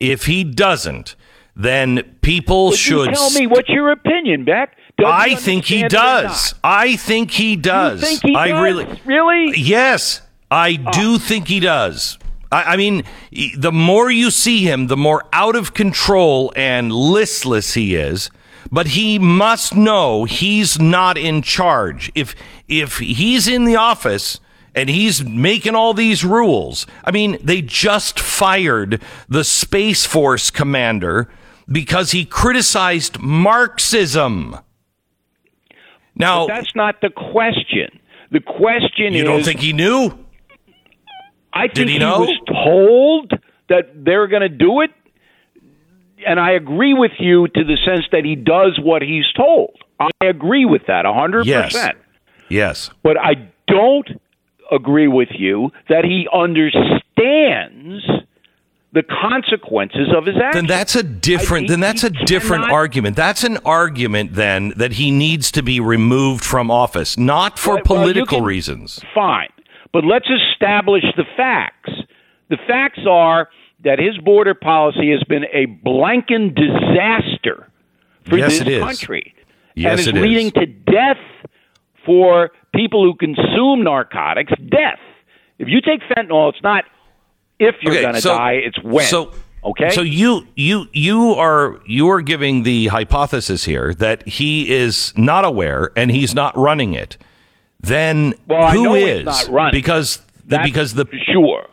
if 0.00 0.26
he 0.26 0.42
doesn't, 0.42 1.14
then 1.54 2.16
people 2.22 2.70
Would 2.70 2.76
should 2.76 3.14
tell 3.14 3.30
me 3.30 3.46
what's 3.46 3.68
your 3.68 3.92
opinion, 3.92 4.44
Beck. 4.44 4.76
I 4.98 5.36
think 5.36 5.66
he 5.66 5.84
understand 5.84 5.92
it 5.92 6.24
or 6.24 6.28
does. 6.28 6.54
I 6.64 6.96
think 6.96 7.30
he 7.30 7.54
does. 7.54 8.00
Think 8.00 8.22
he 8.24 8.34
I 8.34 8.48
does? 8.48 8.60
really, 8.60 9.00
really? 9.04 9.52
yes, 9.56 10.22
I 10.50 10.76
Ah. 10.84 10.90
do 10.90 11.18
think 11.20 11.46
he 11.46 11.60
does. 11.60 12.18
I, 12.50 12.72
I 12.72 12.76
mean, 12.76 13.04
the 13.56 13.70
more 13.70 14.10
you 14.10 14.32
see 14.32 14.64
him, 14.64 14.88
the 14.88 14.96
more 14.96 15.22
out 15.32 15.54
of 15.54 15.72
control 15.72 16.52
and 16.56 16.90
listless 16.90 17.74
he 17.74 17.94
is. 17.94 18.28
But 18.70 18.88
he 18.88 19.18
must 19.18 19.74
know 19.74 20.24
he's 20.24 20.78
not 20.78 21.16
in 21.16 21.42
charge. 21.42 22.10
If 22.14 22.34
if 22.68 22.98
he's 22.98 23.46
in 23.46 23.64
the 23.64 23.76
office 23.76 24.40
and 24.74 24.88
he's 24.88 25.24
making 25.24 25.74
all 25.74 25.94
these 25.94 26.24
rules, 26.24 26.86
I 27.04 27.10
mean, 27.10 27.38
they 27.42 27.62
just 27.62 28.18
fired 28.18 29.00
the 29.28 29.44
Space 29.44 30.04
Force 30.04 30.50
commander 30.50 31.28
because 31.70 32.10
he 32.10 32.24
criticized 32.24 33.18
Marxism. 33.20 34.56
Now, 36.14 36.46
That's 36.46 36.74
not 36.74 37.00
the 37.00 37.10
question. 37.10 38.00
The 38.30 38.40
question 38.40 39.12
you 39.12 39.14
is 39.14 39.16
You 39.16 39.24
don't 39.24 39.44
think 39.44 39.60
he 39.60 39.72
knew? 39.72 40.18
I 41.52 41.62
think 41.68 41.74
Did 41.74 41.88
he 41.88 41.98
know? 41.98 42.20
was 42.20 42.38
told 42.46 43.32
that 43.68 44.04
they're 44.04 44.26
going 44.26 44.42
to 44.42 44.48
do 44.48 44.80
it, 44.80 44.90
and 46.26 46.38
I 46.40 46.52
agree 46.52 46.94
with 46.94 47.12
you 47.18 47.48
to 47.48 47.64
the 47.64 47.76
sense 47.84 48.04
that 48.12 48.24
he 48.24 48.34
does 48.36 48.78
what 48.82 49.02
he's 49.02 49.26
told. 49.36 49.76
I 49.98 50.10
agree 50.22 50.64
with 50.64 50.82
that 50.86 51.04
a 51.06 51.10
100%. 51.10 51.44
Yes. 51.46 51.76
yes. 52.48 52.90
But 53.02 53.18
I 53.18 53.48
don't 53.66 54.08
agree 54.70 55.08
with 55.08 55.28
you 55.32 55.70
that 55.88 56.04
he 56.04 56.26
understands 56.32 58.04
the 58.92 59.02
consequences 59.02 60.08
of 60.16 60.24
his 60.26 60.36
actions. 60.36 60.54
Then 60.54 60.66
that's 60.66 60.96
a 60.96 61.02
different. 61.02 61.68
Then 61.68 61.80
that's 61.80 62.02
a 62.04 62.10
different 62.10 62.64
cannot- 62.64 62.74
argument. 62.74 63.16
That's 63.16 63.44
an 63.44 63.58
argument 63.64 64.34
then 64.34 64.70
that 64.76 64.92
he 64.92 65.10
needs 65.10 65.50
to 65.52 65.62
be 65.62 65.80
removed 65.80 66.44
from 66.44 66.70
office, 66.70 67.18
not 67.18 67.58
for 67.58 67.74
Well, 67.74 67.82
well, 67.88 67.98
political 67.98 68.38
can- 68.38 68.44
reasons. 68.46 69.00
Fine. 69.14 69.48
But 69.92 70.04
let's 70.04 70.28
establish 70.30 71.04
the 71.16 71.24
facts. 71.36 71.90
The 72.48 72.56
facts 72.66 73.00
are 73.08 73.48
that 73.86 73.98
his 73.98 74.18
border 74.18 74.52
policy 74.54 75.10
has 75.12 75.22
been 75.24 75.44
a 75.54 75.66
blanking 75.86 76.54
disaster 76.54 77.68
for 78.24 78.36
Yes, 78.36 78.58
this 78.58 78.82
country. 78.82 79.32
Yes, 79.74 79.92
and 79.92 80.00
is 80.00 80.06
it 80.08 80.16
is. 80.16 80.22
leading 80.22 80.50
to 80.52 80.66
death 80.66 81.16
for 82.04 82.50
people 82.74 83.04
who 83.04 83.14
consume 83.14 83.84
narcotics. 83.84 84.52
Death. 84.68 84.98
If 85.58 85.68
you 85.68 85.80
take 85.80 86.00
fentanyl, 86.02 86.50
it's 86.52 86.62
not 86.62 86.84
if 87.58 87.76
you're 87.80 87.92
Okay, 87.92 88.02
going 88.02 88.14
to 88.14 88.20
so- 88.20 88.36
die, 88.36 88.52
it's 88.64 88.82
when. 88.82 89.04
So 89.06 89.32
okay? 89.64 89.90
So 89.90 90.02
you 90.02 90.46
you 90.56 90.86
you 90.92 91.34
are 91.34 91.80
you 91.86 92.08
are 92.10 92.20
giving 92.22 92.64
the 92.64 92.88
hypothesis 92.88 93.64
here 93.64 93.94
that 93.94 94.26
he 94.26 94.68
is 94.74 95.12
not 95.16 95.44
aware 95.44 95.92
and 95.96 96.10
he's 96.10 96.34
not 96.34 96.56
running 96.56 96.92
it. 96.94 97.16
Then 97.80 98.34
Well, 98.48 98.62
I 98.62 98.72
who 98.74 98.84
know 98.84 98.94
he's 98.94 99.24
not 99.24 99.48
running. 99.48 99.72
Because 99.72 100.20
That's 100.44 100.66
because 100.68 100.94
the 100.94 101.06
sure. 101.32 101.68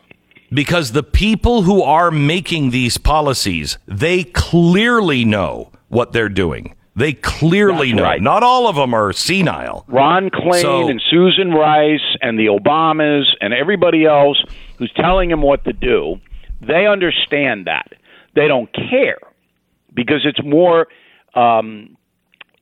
Because 0.54 0.92
the 0.92 1.02
people 1.02 1.62
who 1.62 1.82
are 1.82 2.10
making 2.10 2.70
these 2.70 2.96
policies 2.98 3.76
they 3.86 4.24
clearly 4.24 5.24
know 5.24 5.70
what 5.88 6.12
they're 6.12 6.28
doing. 6.28 6.74
They 6.96 7.12
clearly 7.12 7.90
That's 7.90 7.96
know. 7.96 8.02
right. 8.04 8.22
Not 8.22 8.42
all 8.44 8.68
of 8.68 8.76
them 8.76 8.94
are 8.94 9.12
senile. 9.12 9.84
Ron 9.88 10.30
Klain 10.30 10.62
So- 10.62 10.88
and 10.88 11.02
Susan 11.10 11.50
Rice 11.50 12.16
and 12.22 12.38
the 12.38 12.46
Obamas 12.46 13.24
and 13.40 13.52
everybody 13.52 14.04
else 14.04 14.42
who's 14.78 14.92
telling 14.94 15.28
them 15.28 15.42
what 15.42 15.64
to 15.64 15.72
do, 15.72 16.20
they 16.60 16.86
understand 16.86 17.66
that. 17.66 17.92
They 18.34 18.46
don't 18.48 18.72
care 18.72 19.18
because 19.92 20.24
it's 20.24 20.42
more, 20.44 20.86
um, 21.34 21.96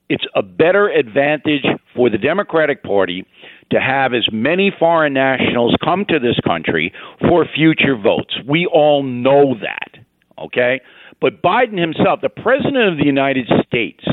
it's 0.09 0.25
a 0.35 0.41
better 0.43 0.89
advantage 0.89 1.65
for 1.95 2.09
the 2.09 2.17
Democratic 2.17 2.83
Party 2.83 3.25
to 3.71 3.79
have 3.79 4.13
as 4.13 4.27
many 4.31 4.71
foreign 4.77 5.13
nationals 5.13 5.75
come 5.83 6.05
to 6.09 6.19
this 6.19 6.39
country 6.45 6.93
for 7.27 7.45
future 7.55 7.95
votes. 7.95 8.35
We 8.47 8.65
all 8.65 9.03
know 9.03 9.55
that, 9.61 10.03
okay? 10.37 10.81
But 11.21 11.41
Biden 11.41 11.79
himself, 11.79 12.21
the 12.21 12.29
President 12.29 12.91
of 12.91 12.97
the 12.97 13.05
United 13.05 13.49
States, 13.65 14.03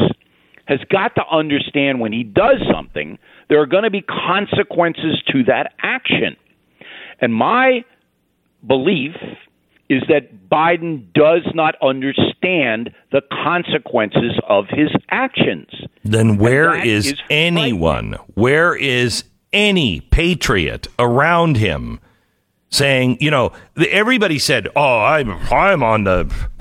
has 0.67 0.79
got 0.91 1.15
to 1.17 1.23
understand 1.31 2.01
when 2.01 2.13
he 2.13 2.23
does 2.23 2.59
something, 2.73 3.19
there 3.49 3.61
are 3.61 3.67
going 3.67 3.83
to 3.83 3.91
be 3.91 4.03
consequences 4.03 5.21
to 5.33 5.43
that 5.45 5.73
action. 5.83 6.37
And 7.21 7.35
my 7.35 7.85
belief 8.67 9.17
is 9.89 10.03
that 10.09 10.49
Biden 10.49 11.13
does 11.13 11.43
not 11.53 11.75
understand 11.83 12.95
the 13.11 13.23
consequences 13.45 14.39
of 14.49 14.67
his 14.69 14.89
actions. 15.11 15.67
Then 16.05 16.39
where 16.39 16.77
is, 16.77 17.09
is 17.09 17.21
anyone? 17.29 18.17
Where 18.35 18.77
is 18.77 19.25
any 19.53 20.01
patriot 20.01 20.89
around 20.99 21.57
him 21.57 22.01
saying, 22.73 23.19
you 23.21 23.33
know, 23.33 23.53
everybody 23.77 24.39
said, 24.39 24.69
"Oh, 24.77 25.01
I'm 25.01 25.31
I'm 25.53 25.83
on 25.83 26.05
the 26.05 26.33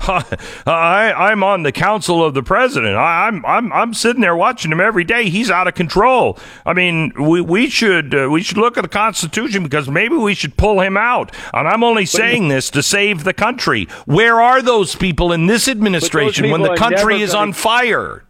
I 0.66 1.12
I'm 1.16 1.44
on 1.44 1.62
the 1.62 1.70
council 1.70 2.24
of 2.24 2.34
the 2.34 2.42
president. 2.42 2.96
I, 2.96 3.28
I'm 3.28 3.46
I'm 3.46 3.72
I'm 3.72 3.94
sitting 3.94 4.20
there 4.20 4.34
watching 4.34 4.72
him 4.72 4.80
every 4.80 5.04
day. 5.04 5.28
He's 5.28 5.52
out 5.52 5.68
of 5.68 5.74
control. 5.74 6.36
I 6.66 6.72
mean, 6.72 7.12
we 7.16 7.40
we 7.40 7.70
should 7.70 8.12
uh, 8.12 8.28
we 8.28 8.42
should 8.42 8.56
look 8.58 8.76
at 8.76 8.82
the 8.82 8.88
Constitution 8.88 9.62
because 9.62 9.88
maybe 9.88 10.16
we 10.16 10.34
should 10.34 10.56
pull 10.56 10.80
him 10.80 10.96
out. 10.96 11.32
And 11.54 11.68
I'm 11.68 11.84
only 11.84 12.06
saying 12.06 12.48
this 12.48 12.70
to 12.70 12.82
save 12.82 13.22
the 13.22 13.34
country. 13.34 13.84
Where 14.06 14.40
are 14.40 14.62
those 14.62 14.96
people 14.96 15.32
in 15.32 15.46
this 15.46 15.68
administration 15.68 16.50
when 16.50 16.62
the 16.62 16.74
country 16.74 17.22
is 17.22 17.32
gonna- 17.32 17.42
on 17.48 17.52
fire? 17.52 18.24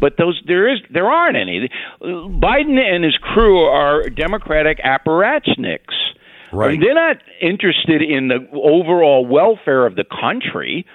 But 0.00 0.16
those 0.18 0.40
there 0.46 0.72
is 0.72 0.80
there 0.90 1.06
aren't 1.06 1.36
any. 1.36 1.68
Biden 2.02 2.78
and 2.78 3.04
his 3.04 3.16
crew 3.16 3.64
are 3.64 4.08
Democratic 4.08 4.78
apparatchiks. 4.78 5.94
Right. 6.52 6.68
I 6.68 6.70
mean, 6.72 6.80
they're 6.80 6.94
not 6.94 7.16
interested 7.40 8.02
in 8.02 8.28
the 8.28 8.46
overall 8.52 9.26
welfare 9.26 9.84
of 9.86 9.96
the 9.96 10.04
country. 10.04 10.86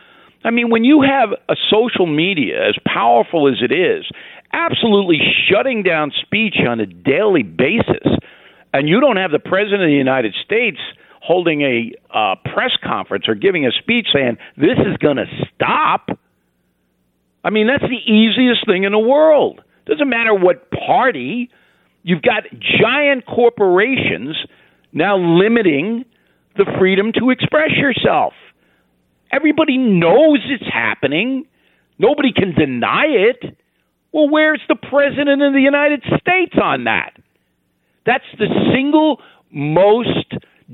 I 0.43 0.50
mean, 0.50 0.69
when 0.69 0.83
you 0.83 1.01
have 1.01 1.29
a 1.50 1.55
social 1.69 2.07
media 2.07 2.67
as 2.67 2.75
powerful 2.86 3.48
as 3.48 3.62
it 3.62 3.71
is, 3.71 4.05
absolutely 4.53 5.19
shutting 5.50 5.83
down 5.83 6.12
speech 6.19 6.55
on 6.67 6.79
a 6.79 6.86
daily 6.86 7.43
basis, 7.43 8.07
and 8.74 8.88
you 8.88 9.00
don't 9.00 9.17
have 9.17 9.31
the 9.31 9.39
president 9.39 9.83
of 9.83 9.89
the 9.89 9.95
United 9.95 10.33
States 10.43 10.79
holding 11.21 11.62
a 11.62 11.91
uh, 12.13 12.36
press 12.53 12.71
conference 12.83 13.27
or 13.27 13.36
giving 13.36 13.65
a 13.65 13.71
speech 13.71 14.07
saying 14.13 14.38
this 14.57 14.77
is 14.79 14.98
going 14.98 15.17
to 15.17 15.25
stop. 15.53 16.10
I 17.43 17.50
mean, 17.50 17.67
that's 17.67 17.83
the 17.83 18.12
easiest 18.12 18.65
thing 18.65 18.83
in 18.83 18.91
the 18.91 19.00
world. 19.00 19.62
Doesn't 19.86 20.10
matter 20.10 20.33
what 20.33 20.69
party 20.71 21.50
You've 22.03 22.21
got 22.21 22.43
giant 22.60 23.25
corporations 23.25 24.36
now 24.91 25.17
limiting 25.17 26.05
the 26.57 26.65
freedom 26.79 27.12
to 27.19 27.29
express 27.29 27.71
yourself. 27.75 28.33
Everybody 29.31 29.77
knows 29.77 30.39
it's 30.50 30.69
happening. 30.71 31.45
Nobody 31.98 32.33
can 32.33 32.53
deny 32.53 33.05
it. 33.07 33.57
Well, 34.12 34.29
where's 34.29 34.62
the 34.67 34.75
President 34.75 35.41
of 35.41 35.53
the 35.53 35.62
United 35.62 36.03
States 36.19 36.55
on 36.62 36.86
that? 36.86 37.13
That's 38.05 38.25
the 38.38 38.48
single 38.74 39.21
most 39.51 40.33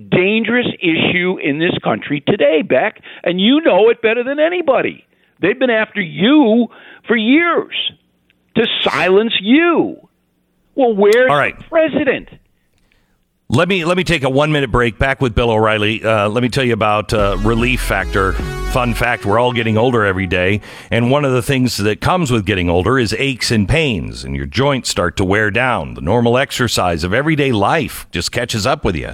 dangerous 0.10 0.68
issue 0.80 1.38
in 1.44 1.60
this 1.60 1.78
country 1.84 2.24
today, 2.26 2.62
Beck, 2.62 3.02
and 3.24 3.40
you 3.40 3.62
know 3.62 3.90
it 3.90 4.02
better 4.02 4.24
than 4.24 4.40
anybody. 4.40 5.06
They've 5.42 5.58
been 5.58 5.70
after 5.70 6.02
you 6.02 6.68
for 7.08 7.16
years 7.16 7.76
to 8.56 8.66
silence 8.84 9.34
you. 9.40 9.98
Well, 10.76 10.94
where's 10.96 11.30
All 11.30 11.38
right. 11.38 11.58
the 11.58 11.64
president? 11.66 12.30
Let 13.50 13.70
me 13.70 13.86
let 13.86 13.96
me 13.96 14.04
take 14.04 14.24
a 14.24 14.30
one 14.30 14.52
minute 14.52 14.72
break. 14.72 15.00
Back 15.00 15.22
with 15.22 15.34
Bill 15.34 15.50
O'Reilly. 15.50 16.04
Uh, 16.04 16.28
let 16.28 16.44
me 16.44 16.50
tell 16.50 16.66
you 16.66 16.74
about 16.74 17.14
uh, 17.14 17.38
Relief 17.44 17.80
Factor. 17.82 18.34
Fun 18.34 18.94
fact: 18.94 19.26
We're 19.26 19.40
all 19.40 19.54
getting 19.54 19.78
older 19.78 20.04
every 20.04 20.28
day, 20.28 20.60
and 20.92 21.10
one 21.10 21.24
of 21.24 21.32
the 21.32 21.42
things 21.42 21.78
that 21.78 22.02
comes 22.02 22.30
with 22.30 22.46
getting 22.46 22.70
older 22.70 23.00
is 23.00 23.14
aches 23.14 23.50
and 23.50 23.68
pains, 23.68 24.26
and 24.26 24.36
your 24.36 24.48
joints 24.48 24.90
start 24.90 25.16
to 25.18 25.24
wear 25.24 25.50
down. 25.50 25.94
The 25.94 26.02
normal 26.02 26.38
exercise 26.38 27.06
of 27.06 27.14
everyday 27.14 27.54
life 27.54 28.06
just 28.12 28.34
catches 28.34 28.66
up 28.66 28.84
with 28.84 28.98
you. 28.98 29.14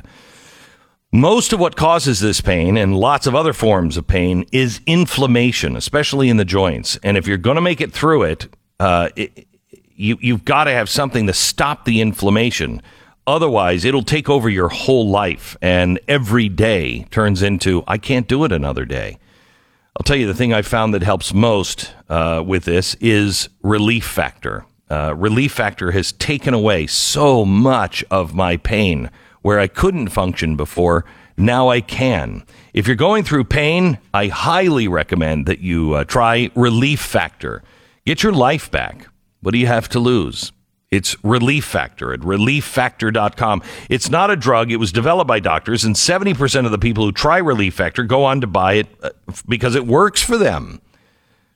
Most 1.15 1.53
of 1.53 1.59
what 1.59 1.75
causes 1.75 2.21
this 2.21 2.41
pain 2.41 2.75
and 2.75 2.97
lots 2.97 3.27
of 3.27 3.35
other 3.35 3.53
forms 3.53 3.97
of 3.97 4.07
pain 4.07 4.47
is 4.51 4.81
inflammation, 4.87 5.75
especially 5.75 6.27
in 6.27 6.37
the 6.37 6.43
joints. 6.43 6.97
And 7.03 7.17
if 7.17 7.27
you're 7.27 7.37
going 7.37 7.53
to 7.53 7.61
make 7.61 7.81
it 7.81 7.93
through 7.93 8.23
it, 8.23 8.47
uh, 8.79 9.09
it 9.15 9.47
you, 9.95 10.17
you've 10.19 10.43
got 10.43 10.63
to 10.63 10.71
have 10.71 10.89
something 10.89 11.27
to 11.27 11.33
stop 11.33 11.85
the 11.85 12.01
inflammation. 12.01 12.81
Otherwise, 13.27 13.85
it'll 13.85 14.01
take 14.01 14.27
over 14.27 14.49
your 14.49 14.69
whole 14.69 15.07
life, 15.07 15.55
and 15.61 15.99
every 16.07 16.49
day 16.49 17.03
turns 17.11 17.43
into, 17.43 17.83
I 17.87 17.99
can't 17.99 18.27
do 18.27 18.43
it 18.43 18.51
another 18.51 18.83
day. 18.83 19.19
I'll 19.95 20.03
tell 20.03 20.17
you 20.17 20.25
the 20.25 20.33
thing 20.33 20.51
I 20.51 20.63
found 20.63 20.95
that 20.95 21.03
helps 21.03 21.31
most 21.31 21.93
uh, 22.09 22.43
with 22.43 22.65
this 22.65 22.95
is 22.95 23.49
Relief 23.61 24.03
Factor. 24.03 24.65
Uh, 24.89 25.13
Relief 25.15 25.51
Factor 25.51 25.91
has 25.91 26.11
taken 26.13 26.55
away 26.55 26.87
so 26.87 27.45
much 27.45 28.03
of 28.09 28.33
my 28.33 28.57
pain 28.57 29.11
where 29.43 29.59
I 29.59 29.67
couldn't 29.67 30.09
function 30.09 30.55
before. 30.55 31.05
Now 31.37 31.69
I 31.69 31.81
can. 31.81 32.43
If 32.73 32.87
you're 32.87 32.95
going 32.95 33.23
through 33.23 33.43
pain, 33.43 33.99
I 34.13 34.27
highly 34.27 34.87
recommend 34.87 35.45
that 35.45 35.59
you 35.59 35.93
uh, 35.93 36.03
try 36.05 36.49
Relief 36.55 36.99
Factor. 36.99 37.61
Get 38.05 38.23
your 38.23 38.33
life 38.33 38.71
back. 38.71 39.07
What 39.41 39.51
do 39.51 39.59
you 39.59 39.67
have 39.67 39.89
to 39.89 39.99
lose? 39.99 40.51
It's 40.89 41.15
Relief 41.23 41.65
Factor 41.65 42.13
at 42.13 42.19
relieffactor.com. 42.19 43.63
It's 43.89 44.09
not 44.09 44.29
a 44.29 44.35
drug. 44.35 44.71
It 44.71 44.77
was 44.77 44.91
developed 44.91 45.27
by 45.27 45.39
doctors, 45.39 45.83
and 45.83 45.95
70% 45.95 46.65
of 46.65 46.71
the 46.71 46.77
people 46.77 47.03
who 47.03 47.11
try 47.11 47.39
Relief 47.39 47.73
Factor 47.73 48.03
go 48.03 48.23
on 48.25 48.41
to 48.41 48.47
buy 48.47 48.73
it 48.73 48.87
uh, 49.01 49.09
because 49.47 49.75
it 49.75 49.87
works 49.87 50.21
for 50.21 50.37
them. 50.37 50.81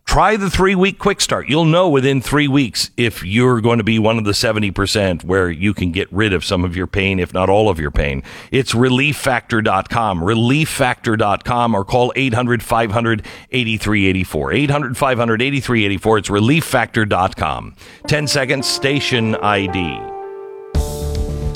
Try 0.08 0.38
the 0.38 0.50
three 0.50 0.74
week 0.74 1.00
quick 1.00 1.20
start. 1.20 1.50
You'll 1.50 1.66
know 1.66 1.90
within 1.90 2.22
three 2.22 2.48
weeks 2.48 2.92
if 2.96 3.24
you're 3.24 3.60
going 3.60 3.78
to 3.78 3.84
be 3.84 4.00
one 4.00 4.18
of 4.18 4.24
the 4.24 4.32
70% 4.32 5.26
where 5.26 5.52
you 5.52 5.74
can 5.74 5.92
get 5.92 6.12
rid 6.14 6.32
of 6.32 6.46
some 6.46 6.64
of 6.64 6.78
your 6.78 6.88
pain, 6.88 7.20
if 7.20 7.34
not 7.34 7.50
all 7.50 7.70
of 7.70 7.78
your 7.78 7.92
pain. 7.92 8.24
It's 8.50 8.74
relieffactor.com, 8.74 10.22
relieffactor.com, 10.22 11.76
or 11.76 11.84
call 11.84 12.14
800 12.16 12.64
500 12.64 13.26
8384. 13.52 14.54
800 14.54 14.98
500 14.98 15.42
8384. 15.42 16.18
It's 16.18 16.30
relieffactor.com. 16.30 17.76
10 18.08 18.28
seconds, 18.28 18.66
station 18.66 19.36
ID. 19.36 20.00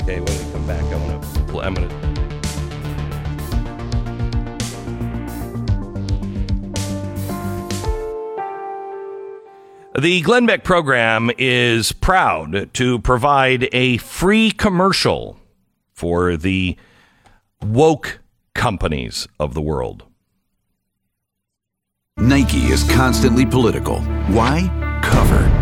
Okay, 0.02 0.20
when 0.20 0.24
we 0.24 0.52
come 0.52 0.66
back, 0.66 0.84
I'm 0.84 1.08
going 1.08 1.20
to. 1.20 1.60
I'm 1.60 1.74
going 1.74 1.88
to. 1.88 2.01
The 10.02 10.20
Glenn 10.22 10.46
Beck 10.46 10.64
program 10.64 11.30
is 11.38 11.92
proud 11.92 12.74
to 12.74 12.98
provide 12.98 13.68
a 13.70 13.98
free 13.98 14.50
commercial 14.50 15.38
for 15.92 16.36
the 16.36 16.76
woke 17.64 18.18
companies 18.52 19.28
of 19.38 19.54
the 19.54 19.60
world. 19.60 20.02
Nike 22.16 22.64
is 22.72 22.82
constantly 22.90 23.46
political. 23.46 24.00
Why? 24.26 24.66
Cover. 25.04 25.61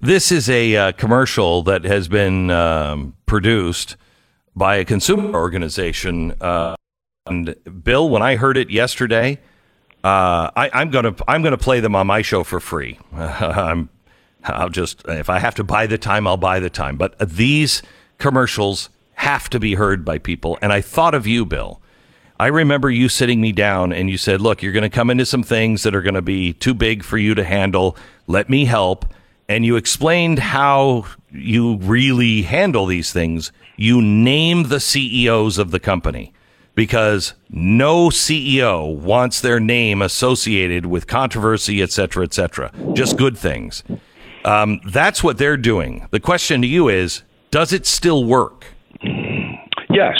This 0.00 0.30
is 0.30 0.48
a 0.48 0.76
uh, 0.76 0.92
commercial 0.92 1.62
that 1.64 1.82
has 1.82 2.06
been 2.06 2.50
um, 2.50 3.14
produced 3.26 3.96
by 4.54 4.76
a 4.76 4.84
consumer 4.84 5.36
organization. 5.36 6.34
Uh, 6.40 6.76
and 7.26 7.56
Bill, 7.82 8.08
when 8.08 8.22
I 8.22 8.36
heard 8.36 8.56
it 8.56 8.70
yesterday, 8.70 9.40
uh, 10.04 10.50
I, 10.54 10.70
am 10.82 10.90
gonna 10.90 11.16
I'm 11.26 11.42
gonna 11.42 11.58
play 11.58 11.80
them 11.80 11.96
on 11.96 12.06
my 12.06 12.22
show 12.22 12.44
for 12.44 12.60
free. 12.60 12.98
I'm 13.12 13.88
I'll 14.44 14.68
just 14.68 15.02
if 15.08 15.28
I 15.28 15.40
have 15.40 15.56
to 15.56 15.64
buy 15.64 15.88
the 15.88 15.98
time, 15.98 16.28
I'll 16.28 16.36
buy 16.36 16.60
the 16.60 16.70
time. 16.70 16.96
But 16.96 17.18
these 17.18 17.82
commercials 18.18 18.90
have 19.14 19.50
to 19.50 19.58
be 19.58 19.74
heard 19.74 20.04
by 20.04 20.18
people. 20.18 20.58
And 20.62 20.72
I 20.72 20.80
thought 20.80 21.14
of 21.14 21.26
you, 21.26 21.44
Bill. 21.44 21.82
I 22.38 22.46
remember 22.46 22.88
you 22.88 23.08
sitting 23.08 23.40
me 23.40 23.50
down 23.50 23.92
and 23.92 24.08
you 24.08 24.16
said, 24.16 24.40
"Look, 24.40 24.62
you're 24.62 24.72
going 24.72 24.88
to 24.88 24.88
come 24.88 25.10
into 25.10 25.26
some 25.26 25.42
things 25.42 25.82
that 25.82 25.96
are 25.96 26.02
going 26.02 26.14
to 26.14 26.22
be 26.22 26.52
too 26.52 26.72
big 26.72 27.02
for 27.02 27.18
you 27.18 27.34
to 27.34 27.42
handle. 27.42 27.96
Let 28.28 28.48
me 28.48 28.66
help." 28.66 29.12
And 29.48 29.64
you 29.64 29.76
explained 29.76 30.38
how 30.38 31.06
you 31.30 31.76
really 31.78 32.42
handle 32.42 32.86
these 32.86 33.12
things. 33.12 33.50
You 33.76 34.02
name 34.02 34.64
the 34.64 34.80
CEOs 34.80 35.58
of 35.58 35.70
the 35.70 35.80
company 35.80 36.32
because 36.74 37.34
no 37.50 38.08
CEO 38.08 38.94
wants 38.94 39.40
their 39.40 39.58
name 39.58 40.02
associated 40.02 40.86
with 40.86 41.06
controversy, 41.06 41.82
et 41.82 41.90
cetera, 41.90 42.24
et 42.24 42.34
cetera. 42.34 42.70
Just 42.92 43.16
good 43.16 43.36
things. 43.36 43.82
Um, 44.44 44.80
that's 44.86 45.24
what 45.24 45.38
they're 45.38 45.56
doing. 45.56 46.06
The 46.10 46.20
question 46.20 46.60
to 46.62 46.68
you 46.68 46.88
is 46.88 47.22
does 47.50 47.72
it 47.72 47.86
still 47.86 48.24
work? 48.24 48.66
Yes. 49.90 50.18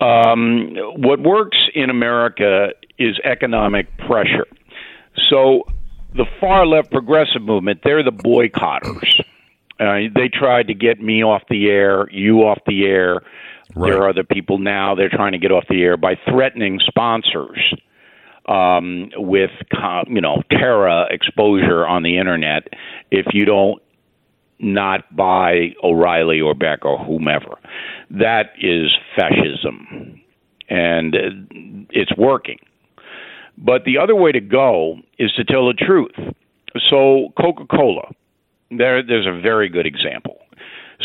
Um, 0.00 0.76
what 0.96 1.20
works 1.20 1.58
in 1.74 1.88
America 1.88 2.68
is 2.98 3.18
economic 3.24 3.86
pressure. 3.98 4.46
So 5.28 5.64
the 6.16 6.26
far 6.40 6.66
left 6.66 6.90
progressive 6.90 7.42
movement, 7.42 7.80
they're 7.84 8.02
the 8.02 8.10
boycotters. 8.10 9.20
Uh, 9.78 10.08
they 10.14 10.28
tried 10.28 10.68
to 10.68 10.74
get 10.74 11.00
me 11.00 11.22
off 11.22 11.42
the 11.50 11.68
air, 11.68 12.08
you 12.10 12.38
off 12.40 12.58
the 12.66 12.86
air. 12.86 13.20
Right. 13.74 13.90
There 13.90 14.02
are 14.02 14.08
other 14.08 14.24
people 14.24 14.58
now 14.58 14.94
they're 14.94 15.10
trying 15.10 15.32
to 15.32 15.38
get 15.38 15.52
off 15.52 15.64
the 15.68 15.82
air 15.82 15.96
by 15.96 16.14
threatening 16.28 16.80
sponsors 16.86 17.58
um, 18.48 19.10
with 19.16 19.50
you 20.08 20.20
know 20.20 20.42
terror 20.50 21.06
exposure 21.10 21.86
on 21.86 22.02
the 22.02 22.18
internet 22.18 22.68
if 23.10 23.26
you 23.32 23.44
don't 23.44 23.82
not 24.58 25.14
buy 25.14 25.74
O'Reilly 25.82 26.40
or 26.40 26.54
Beck 26.54 26.84
or 26.84 26.96
whomever. 26.98 27.58
That 28.10 28.52
is 28.58 28.96
fascism, 29.14 30.22
and 30.70 31.14
it's 31.90 32.16
working. 32.16 32.58
But 33.58 33.84
the 33.84 33.98
other 33.98 34.14
way 34.14 34.32
to 34.32 34.40
go 34.40 34.96
is 35.18 35.32
to 35.32 35.44
tell 35.44 35.66
the 35.66 35.74
truth. 35.74 36.14
So, 36.90 37.32
Coca 37.40 37.64
Cola, 37.66 38.10
there, 38.70 39.02
there's 39.02 39.26
a 39.26 39.40
very 39.40 39.68
good 39.68 39.86
example. 39.86 40.38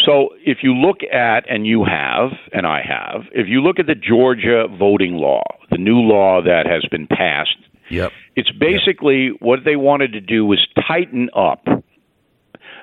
So, 0.05 0.29
if 0.45 0.59
you 0.61 0.73
look 0.73 0.97
at, 1.13 1.49
and 1.49 1.65
you 1.65 1.85
have, 1.85 2.31
and 2.51 2.65
I 2.65 2.81
have, 2.81 3.23
if 3.33 3.47
you 3.47 3.61
look 3.61 3.79
at 3.79 3.87
the 3.87 3.95
Georgia 3.95 4.67
voting 4.67 5.15
law, 5.15 5.43
the 5.69 5.77
new 5.77 5.99
law 5.99 6.41
that 6.41 6.65
has 6.65 6.85
been 6.91 7.07
passed, 7.07 7.57
yep. 7.89 8.11
it's 8.35 8.51
basically 8.51 9.27
yep. 9.27 9.35
what 9.39 9.59
they 9.63 9.75
wanted 9.75 10.11
to 10.13 10.21
do 10.21 10.45
was 10.45 10.65
tighten 10.87 11.29
up 11.35 11.65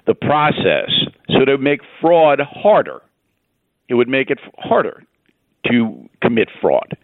the 0.07 0.15
process 0.15 0.91
so 1.29 1.45
to 1.45 1.59
make 1.59 1.81
fraud 2.01 2.41
harder. 2.41 3.03
It 3.89 3.95
would 3.95 4.09
make 4.09 4.31
it 4.31 4.39
harder 4.59 5.03
to 5.71 6.09
commit 6.23 6.49
fraud. 6.61 6.97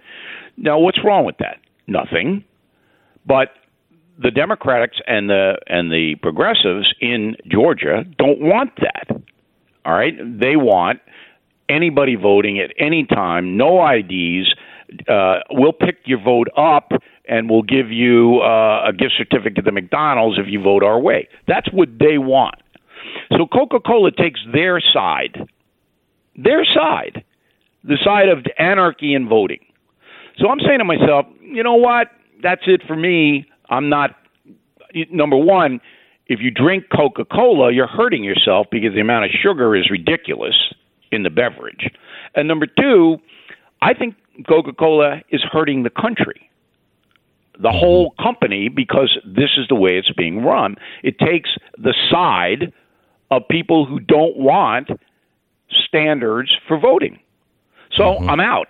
Now, 0.57 0.79
what's 0.79 0.99
wrong 1.05 1.25
with 1.25 1.37
that? 1.39 1.59
Nothing. 1.87 2.45
But 3.27 3.49
the 4.23 4.31
Democrats 4.31 5.01
and 5.07 5.29
the 5.29 5.57
and 5.67 5.91
the 5.91 6.15
progressives 6.23 6.93
in 7.01 7.37
Georgia 7.51 8.05
don't 8.19 8.41
want 8.41 8.71
that. 8.81 9.23
All 9.85 9.95
right, 9.95 10.15
they 10.17 10.57
want 10.57 11.01
anybody 11.69 12.17
voting 12.17 12.59
at 12.61 12.71
any 12.79 13.05
time, 13.05 13.57
no 13.57 13.87
IDs. 13.87 14.55
Uh, 15.09 15.41
we'll 15.51 15.73
pick 15.73 15.99
your 16.05 16.23
vote 16.23 16.49
up 16.57 16.93
and 17.27 17.49
we'll 17.49 17.63
give 17.63 17.91
you 17.91 18.41
uh, 18.41 18.89
a 18.89 18.93
gift 18.93 19.15
certificate 19.17 19.65
to 19.65 19.73
McDonald's 19.73 20.39
if 20.39 20.47
you 20.47 20.63
vote 20.63 20.83
our 20.83 21.01
way. 21.01 21.29
That's 21.49 21.67
what 21.73 21.89
they 21.99 22.19
want. 22.19 22.57
So 23.33 23.47
Coca 23.47 23.81
Cola 23.81 24.11
takes 24.11 24.41
their 24.53 24.81
side, 24.93 25.49
their 26.37 26.65
side, 26.65 27.25
the 27.83 27.99
side 28.05 28.29
of 28.29 28.45
anarchy 28.59 29.15
and 29.15 29.29
voting. 29.29 29.61
So 30.39 30.49
I'm 30.49 30.61
saying 30.61 30.79
to 30.79 30.85
myself, 30.85 31.27
you 31.41 31.63
know 31.63 31.75
what? 31.75 32.09
That's 32.45 32.63
it 32.67 32.83
for 32.87 32.95
me. 32.95 33.47
I'm 33.71 33.89
not, 33.89 34.11
number 35.11 35.37
one, 35.37 35.81
if 36.27 36.41
you 36.41 36.51
drink 36.51 36.85
Coca 36.95 37.25
Cola, 37.25 37.73
you're 37.73 37.87
hurting 37.87 38.23
yourself 38.23 38.67
because 38.71 38.93
the 38.95 39.01
amount 39.01 39.25
of 39.25 39.31
sugar 39.43 39.75
is 39.75 39.91
ridiculous 39.91 40.55
in 41.11 41.23
the 41.23 41.31
beverage. 41.31 41.91
And 42.35 42.47
number 42.47 42.67
two, 42.67 43.17
I 43.81 43.95
think 43.95 44.15
Coca 44.47 44.75
Cola 44.75 45.23
is 45.31 45.43
hurting 45.43 45.85
the 45.85 45.91
country, 45.91 46.51
the 47.55 47.69
mm-hmm. 47.69 47.79
whole 47.79 48.15
company, 48.23 48.69
because 48.69 49.19
this 49.25 49.51
is 49.57 49.67
the 49.69 49.75
way 49.75 49.97
it's 49.97 50.13
being 50.13 50.45
run. 50.45 50.77
It 51.03 51.19
takes 51.19 51.51
the 51.79 51.95
side 52.11 52.75
of 53.31 53.49
people 53.49 53.87
who 53.87 54.01
don't 54.01 54.37
want 54.37 54.91
standards 55.87 56.55
for 56.69 56.79
voting. 56.79 57.19
So 57.97 58.03
mm-hmm. 58.03 58.29
I'm 58.29 58.41
out. 58.41 58.69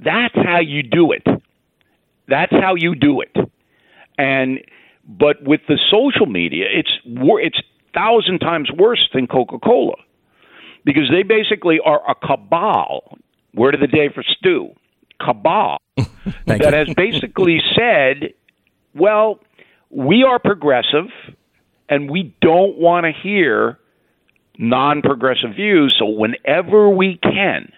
That's 0.00 0.34
how 0.34 0.58
you 0.58 0.82
do 0.82 1.12
it. 1.12 1.22
That's 2.28 2.52
how 2.52 2.74
you 2.74 2.94
do 2.94 3.20
it. 3.20 3.34
And 4.18 4.60
but 5.06 5.42
with 5.42 5.62
the 5.68 5.78
social 5.90 6.26
media, 6.26 6.66
it's 6.70 6.92
it's 7.04 7.60
thousand 7.94 8.40
times 8.40 8.70
worse 8.70 9.08
than 9.14 9.26
Coca 9.26 9.58
Cola 9.58 9.96
because 10.84 11.10
they 11.10 11.22
basically 11.22 11.80
are 11.84 12.00
a 12.08 12.14
cabal. 12.14 13.18
Word 13.54 13.74
of 13.74 13.80
the 13.80 13.86
day 13.86 14.10
for 14.14 14.22
Stu, 14.22 14.68
cabal 15.20 15.78
that 16.46 16.74
has 16.74 16.94
basically 16.94 17.60
said, 17.74 18.34
well, 18.94 19.40
we 19.90 20.22
are 20.22 20.38
progressive 20.38 21.06
and 21.88 22.10
we 22.10 22.34
don't 22.40 22.76
want 22.76 23.06
to 23.06 23.12
hear 23.12 23.78
non 24.58 25.02
progressive 25.02 25.54
views. 25.56 25.94
So 25.98 26.06
whenever 26.06 26.90
we 26.90 27.18
can, 27.22 27.72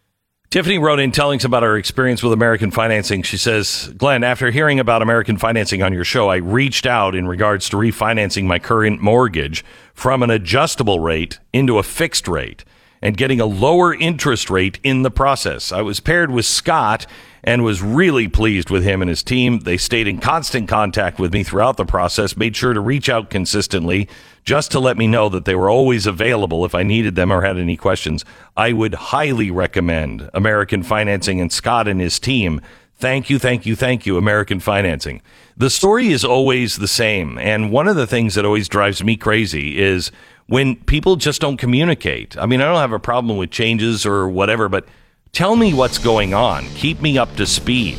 Tiffany 0.50 0.78
wrote 0.78 0.98
in 0.98 1.12
telling 1.12 1.38
us 1.40 1.44
about 1.44 1.62
her 1.62 1.76
experience 1.76 2.22
with 2.22 2.32
American 2.32 2.70
financing. 2.70 3.22
She 3.22 3.36
says, 3.36 3.92
Glenn, 3.98 4.24
after 4.24 4.50
hearing 4.50 4.80
about 4.80 5.02
American 5.02 5.36
financing 5.36 5.82
on 5.82 5.92
your 5.92 6.04
show, 6.04 6.30
I 6.30 6.36
reached 6.36 6.86
out 6.86 7.14
in 7.14 7.28
regards 7.28 7.68
to 7.68 7.76
refinancing 7.76 8.44
my 8.44 8.58
current 8.58 9.02
mortgage 9.02 9.62
from 9.92 10.22
an 10.22 10.30
adjustable 10.30 11.00
rate 11.00 11.38
into 11.52 11.76
a 11.76 11.82
fixed 11.82 12.26
rate 12.26 12.64
and 13.02 13.16
getting 13.16 13.40
a 13.40 13.46
lower 13.46 13.94
interest 13.94 14.50
rate 14.50 14.78
in 14.82 15.02
the 15.02 15.10
process. 15.10 15.72
I 15.72 15.82
was 15.82 16.00
paired 16.00 16.30
with 16.30 16.46
Scott 16.46 17.06
and 17.44 17.62
was 17.62 17.82
really 17.82 18.28
pleased 18.28 18.70
with 18.70 18.82
him 18.84 19.00
and 19.00 19.08
his 19.08 19.22
team. 19.22 19.60
They 19.60 19.76
stayed 19.76 20.08
in 20.08 20.18
constant 20.18 20.68
contact 20.68 21.18
with 21.18 21.32
me 21.32 21.42
throughout 21.42 21.76
the 21.76 21.84
process, 21.84 22.36
made 22.36 22.56
sure 22.56 22.72
to 22.72 22.80
reach 22.80 23.08
out 23.08 23.30
consistently 23.30 24.08
just 24.44 24.70
to 24.72 24.80
let 24.80 24.96
me 24.96 25.06
know 25.06 25.28
that 25.28 25.44
they 25.44 25.54
were 25.54 25.70
always 25.70 26.06
available 26.06 26.64
if 26.64 26.74
I 26.74 26.82
needed 26.82 27.14
them 27.14 27.30
or 27.30 27.42
had 27.42 27.58
any 27.58 27.76
questions. 27.76 28.24
I 28.56 28.72
would 28.72 28.94
highly 28.94 29.50
recommend 29.50 30.30
American 30.34 30.82
Financing 30.82 31.40
and 31.40 31.52
Scott 31.52 31.86
and 31.86 32.00
his 32.00 32.18
team. 32.18 32.60
Thank 32.96 33.30
you, 33.30 33.38
thank 33.38 33.64
you, 33.64 33.76
thank 33.76 34.06
you, 34.06 34.16
American 34.16 34.58
Financing. 34.58 35.22
The 35.56 35.70
story 35.70 36.08
is 36.08 36.24
always 36.24 36.78
the 36.78 36.88
same. 36.88 37.38
And 37.38 37.70
one 37.70 37.86
of 37.86 37.94
the 37.94 38.06
things 38.06 38.34
that 38.34 38.44
always 38.44 38.68
drives 38.68 39.04
me 39.04 39.16
crazy 39.16 39.78
is 39.78 40.10
when 40.48 40.76
people 40.76 41.16
just 41.16 41.40
don't 41.40 41.58
communicate. 41.58 42.36
I 42.36 42.46
mean, 42.46 42.60
I 42.60 42.64
don't 42.64 42.80
have 42.80 42.92
a 42.92 42.98
problem 42.98 43.36
with 43.36 43.50
changes 43.50 44.04
or 44.04 44.28
whatever, 44.28 44.68
but 44.68 44.86
tell 45.32 45.56
me 45.56 45.74
what's 45.74 45.98
going 45.98 46.34
on. 46.34 46.64
Keep 46.70 47.00
me 47.00 47.18
up 47.18 47.34
to 47.36 47.46
speed. 47.46 47.98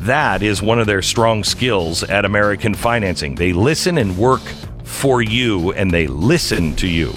That 0.00 0.42
is 0.42 0.62
one 0.62 0.78
of 0.78 0.86
their 0.86 1.02
strong 1.02 1.42
skills 1.42 2.04
at 2.04 2.24
American 2.24 2.74
Financing. 2.74 3.34
They 3.34 3.52
listen 3.52 3.98
and 3.98 4.16
work 4.16 4.42
for 4.84 5.22
you 5.22 5.72
and 5.72 5.90
they 5.90 6.06
listen 6.06 6.76
to 6.76 6.86
you. 6.86 7.12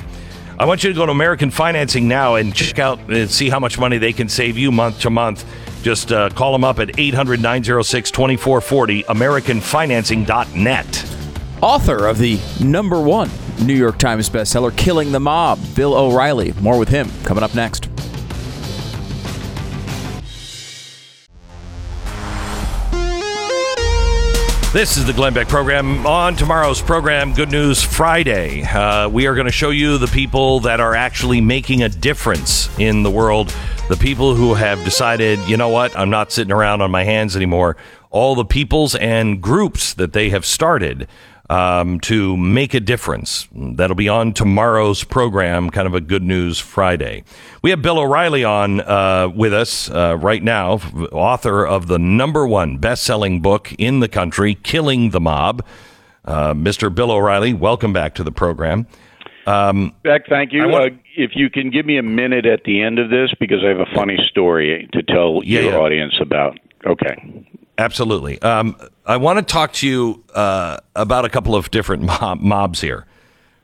I 0.57 0.65
want 0.65 0.83
you 0.83 0.91
to 0.91 0.95
go 0.95 1.05
to 1.05 1.11
American 1.11 1.51
Financing 1.51 2.07
now 2.07 2.35
and 2.35 2.53
check 2.53 2.79
out 2.79 2.99
and 3.09 3.29
see 3.29 3.49
how 3.49 3.59
much 3.59 3.77
money 3.77 3.99
they 3.99 4.13
can 4.13 4.29
save 4.29 4.57
you 4.57 4.71
month 4.71 4.99
to 5.01 5.11
month. 5.11 5.45
Just 5.83 6.11
uh, 6.11 6.29
call 6.31 6.51
them 6.51 6.63
up 6.63 6.79
at 6.79 6.99
800 6.99 7.39
906 7.39 8.11
2440, 8.11 9.03
AmericanFinancing.net. 9.03 11.20
Author 11.61 12.07
of 12.07 12.17
the 12.17 12.39
number 12.59 12.99
one 12.99 13.29
New 13.61 13.75
York 13.75 13.99
Times 13.99 14.27
bestseller, 14.29 14.75
Killing 14.75 15.11
the 15.11 15.19
Mob, 15.19 15.59
Bill 15.75 15.93
O'Reilly. 15.93 16.53
More 16.53 16.79
with 16.79 16.89
him 16.89 17.07
coming 17.23 17.43
up 17.43 17.53
next. 17.53 17.87
This 24.73 24.95
is 24.95 25.05
the 25.05 25.13
Glenn 25.13 25.33
Beck 25.33 25.49
program. 25.49 26.07
On 26.07 26.35
tomorrow's 26.35 26.81
program, 26.81 27.33
Good 27.33 27.51
News 27.51 27.83
Friday, 27.83 28.63
uh, 28.63 29.09
we 29.09 29.27
are 29.27 29.35
going 29.35 29.45
to 29.45 29.51
show 29.51 29.69
you 29.69 29.97
the 29.97 30.07
people 30.07 30.61
that 30.61 30.79
are 30.79 30.95
actually 30.95 31.41
making 31.41 31.83
a 31.83 31.89
difference 31.89 32.69
in 32.79 33.03
the 33.03 33.11
world. 33.11 33.53
The 33.89 33.97
people 33.97 34.33
who 34.33 34.53
have 34.53 34.83
decided, 34.85 35.39
you 35.39 35.57
know 35.57 35.67
what, 35.67 35.95
I'm 35.99 36.09
not 36.09 36.31
sitting 36.31 36.53
around 36.53 36.81
on 36.81 36.89
my 36.89 37.03
hands 37.03 37.35
anymore. 37.35 37.75
All 38.09 38.33
the 38.33 38.45
peoples 38.45 38.95
and 38.95 39.41
groups 39.41 39.93
that 39.93 40.13
they 40.13 40.29
have 40.29 40.45
started 40.45 41.07
um, 41.51 41.99
to 41.99 42.37
make 42.37 42.73
a 42.73 42.79
difference. 42.79 43.49
That'll 43.53 43.95
be 43.95 44.07
on 44.07 44.31
tomorrow's 44.31 45.03
program, 45.03 45.69
kind 45.69 45.85
of 45.85 45.93
a 45.93 45.99
Good 45.99 46.23
News 46.23 46.59
Friday. 46.59 47.25
We 47.61 47.71
have 47.71 47.81
Bill 47.81 47.99
O'Reilly 47.99 48.45
on 48.45 48.79
uh, 48.79 49.29
with 49.35 49.53
us 49.53 49.91
uh, 49.91 50.17
right 50.17 50.41
now, 50.41 50.75
author 51.11 51.67
of 51.67 51.87
the 51.87 51.99
number 51.99 52.47
one 52.47 52.77
best 52.77 53.03
selling 53.03 53.41
book 53.41 53.73
in 53.77 53.99
the 53.99 54.07
country, 54.07 54.55
Killing 54.55 55.09
the 55.09 55.19
Mob. 55.19 55.65
Uh, 56.23 56.53
Mr. 56.53 56.93
Bill 56.93 57.11
O'Reilly, 57.11 57.53
welcome 57.53 57.91
back 57.91 58.15
to 58.15 58.23
the 58.23 58.31
program. 58.31 58.87
Um, 59.45 59.93
Beck, 60.03 60.27
thank 60.29 60.53
you. 60.53 60.69
Want, 60.69 60.93
uh, 60.93 60.95
if 61.17 61.31
you 61.35 61.49
can 61.49 61.69
give 61.69 61.85
me 61.85 61.97
a 61.97 62.03
minute 62.03 62.45
at 62.45 62.63
the 62.63 62.81
end 62.81 62.97
of 62.97 63.09
this, 63.09 63.33
because 63.39 63.57
I 63.65 63.69
have 63.69 63.79
a 63.79 63.93
funny 63.93 64.17
story 64.29 64.87
to 64.93 65.03
tell 65.03 65.41
yeah, 65.43 65.61
your 65.61 65.71
yeah. 65.71 65.77
audience 65.79 66.13
about 66.21 66.57
Okay. 66.85 67.45
Absolutely. 67.81 68.39
Um, 68.43 68.75
I 69.07 69.17
want 69.17 69.39
to 69.39 69.53
talk 69.53 69.73
to 69.73 69.87
you 69.87 70.23
uh, 70.35 70.77
about 70.95 71.25
a 71.25 71.29
couple 71.29 71.55
of 71.55 71.71
different 71.71 72.03
mob- 72.03 72.39
mobs 72.39 72.79
here. 72.79 73.07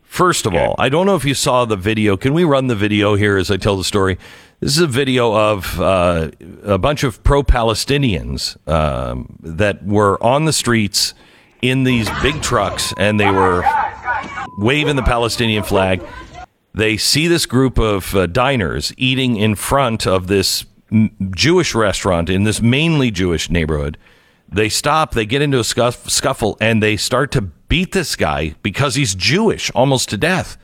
First 0.01 0.47
of 0.47 0.55
all, 0.55 0.73
I 0.79 0.89
don't 0.89 1.05
know 1.05 1.15
if 1.15 1.23
you 1.23 1.35
saw 1.35 1.65
the 1.65 1.75
video. 1.75 2.17
Can 2.17 2.33
we 2.33 2.43
run 2.43 2.65
the 2.65 2.75
video 2.75 3.13
here 3.13 3.37
as 3.37 3.51
I 3.51 3.57
tell 3.57 3.77
the 3.77 3.83
story? 3.83 4.17
This 4.59 4.71
is 4.75 4.81
a 4.81 4.87
video 4.87 5.35
of 5.35 5.79
uh, 5.79 6.31
a 6.63 6.79
bunch 6.79 7.03
of 7.03 7.23
pro 7.23 7.43
Palestinians 7.43 8.57
um, 8.67 9.37
that 9.43 9.85
were 9.85 10.21
on 10.23 10.45
the 10.45 10.53
streets 10.53 11.13
in 11.61 11.83
these 11.83 12.09
big 12.23 12.41
trucks 12.41 12.93
and 12.97 13.19
they 13.19 13.29
were 13.29 13.63
waving 14.57 14.95
the 14.95 15.03
Palestinian 15.03 15.61
flag. 15.61 16.01
They 16.73 16.97
see 16.97 17.27
this 17.27 17.45
group 17.45 17.77
of 17.77 18.15
uh, 18.15 18.25
diners 18.25 18.93
eating 18.97 19.35
in 19.35 19.53
front 19.53 20.07
of 20.07 20.25
this 20.25 20.65
Jewish 21.31 21.75
restaurant 21.75 22.29
in 22.29 22.43
this 22.43 22.61
mainly 22.61 23.11
Jewish 23.11 23.49
neighborhood. 23.49 23.97
They 24.49 24.69
stop, 24.69 25.11
they 25.11 25.25
get 25.25 25.41
into 25.41 25.59
a 25.59 25.63
scuff- 25.63 26.09
scuffle, 26.09 26.57
and 26.61 26.81
they 26.81 26.95
start 26.95 27.31
to 27.33 27.41
beat 27.41 27.91
this 27.91 28.15
guy 28.15 28.55
because 28.63 28.95
he's 28.95 29.13
Jewish 29.13 29.69
almost 29.71 30.09
to 30.09 30.17
death. 30.17 30.57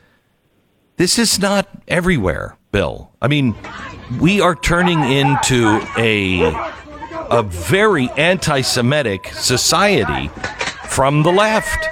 This 0.96 1.20
is 1.20 1.40
not 1.40 1.68
everywhere, 1.88 2.58
Bill. 2.72 3.12
I 3.22 3.28
mean, 3.28 3.56
we 4.20 4.40
are 4.40 4.56
turning 4.56 5.04
into 5.04 5.82
a 5.98 6.54
a 7.30 7.42
very 7.42 8.10
anti-Semitic 8.12 9.28
society 9.34 10.30
from 10.88 11.24
the 11.24 11.32
left. 11.32 11.90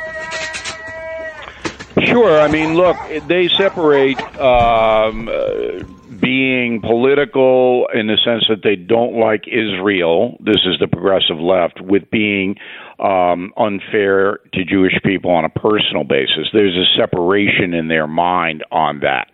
Sure. 2.05 2.39
I 2.39 2.47
mean, 2.47 2.75
look, 2.75 2.97
they 3.27 3.47
separate 3.47 4.19
um, 4.39 5.29
uh, 5.29 5.83
being 6.31 6.79
political 6.79 7.89
in 7.93 8.07
the 8.07 8.17
sense 8.23 8.45
that 8.47 8.63
they 8.63 8.77
don't 8.77 9.19
like 9.19 9.43
Israel. 9.49 10.37
This 10.39 10.61
is 10.65 10.79
the 10.79 10.87
progressive 10.87 11.37
left 11.37 11.81
with 11.81 12.09
being 12.09 12.55
um, 12.99 13.51
unfair 13.57 14.39
to 14.53 14.63
Jewish 14.63 14.93
people 15.03 15.29
on 15.29 15.43
a 15.43 15.49
personal 15.49 16.05
basis. 16.05 16.47
There's 16.53 16.77
a 16.77 16.87
separation 16.97 17.73
in 17.73 17.89
their 17.89 18.07
mind 18.07 18.63
on 18.71 19.01
that. 19.01 19.27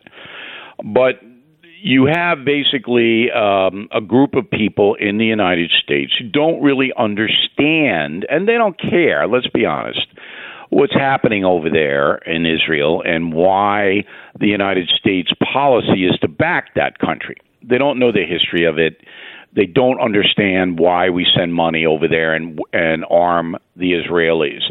But 0.84 1.22
you 1.84 2.08
have 2.12 2.44
basically 2.44 3.30
um, 3.30 3.90
a 3.92 4.02
group 4.02 4.34
of 4.34 4.50
people 4.50 4.96
in 4.96 5.20
the 5.20 5.26
United 5.26 5.70
States 5.70 6.14
who 6.18 6.28
don't 6.28 6.64
really 6.64 6.92
understand, 6.98 8.26
and 8.28 8.48
they 8.48 8.54
don't 8.54 8.80
care, 8.82 9.28
let's 9.28 9.50
be 9.54 9.68
honest, 9.68 10.08
what's 10.70 10.94
happening 10.94 11.46
over 11.46 11.70
there 11.70 12.16
in 12.18 12.46
Israel 12.46 13.02
and 13.06 13.34
why 13.34 14.04
the 14.40 14.48
United 14.48 14.90
States 14.90 15.32
policy 15.54 16.06
is 16.06 16.18
to 16.20 16.28
back 16.28 16.74
that 16.76 17.00
country. 17.00 17.38
They 17.64 17.78
don't 17.78 18.00
know 18.00 18.12
the 18.12 18.26
history 18.26 18.66
of 18.66 18.78
it. 18.78 19.02
They 19.56 19.66
don't 19.66 20.00
understand 20.00 20.78
why 20.78 21.10
we 21.10 21.26
send 21.36 21.54
money 21.56 21.86
over 21.86 22.08
there 22.08 22.34
and 22.36 22.60
and 22.74 23.06
arm 23.10 23.56
the 23.76 23.94
Israelis. 23.94 24.64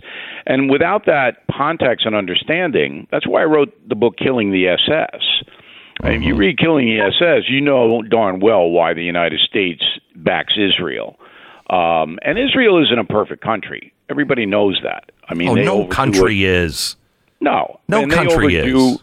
And 0.47 0.71
without 0.71 1.07
that 1.07 1.39
context 1.51 2.07
and 2.07 2.15
understanding, 2.15 3.09
that's 3.11 3.27
why 3.27 3.43
I 3.43 3.47
wrote 3.47 3.75
the 3.89 3.97
book 3.97 4.17
Killing 4.17 4.53
the 4.53 4.69
SS. 4.69 5.23
If 6.05 6.23
you 6.23 6.37
read 6.37 6.59
Killing 6.59 6.87
the 6.87 7.01
SS, 7.01 7.49
you 7.49 7.61
know 7.61 8.03
darn 8.03 8.41
well 8.41 8.69
why 8.69 8.93
the 8.95 9.03
United 9.03 9.41
States 9.41 9.83
backs 10.15 10.55
Israel. 10.57 11.19
Um, 11.71 12.19
and 12.23 12.39
Israel 12.39 12.81
isn't 12.83 12.99
a 12.99 13.05
perfect 13.05 13.43
country. 13.43 13.93
Everybody 14.09 14.47
knows 14.47 14.79
that. 14.83 15.11
I 15.29 15.35
mean, 15.35 15.49
Oh, 15.49 15.55
no 15.55 15.87
country 15.87 16.45
it. 16.45 16.49
is. 16.49 16.97
No, 17.41 17.81
No 17.89 18.03
and 18.03 18.13
country 18.13 18.57
overdo- 18.59 18.89
is. 18.89 19.03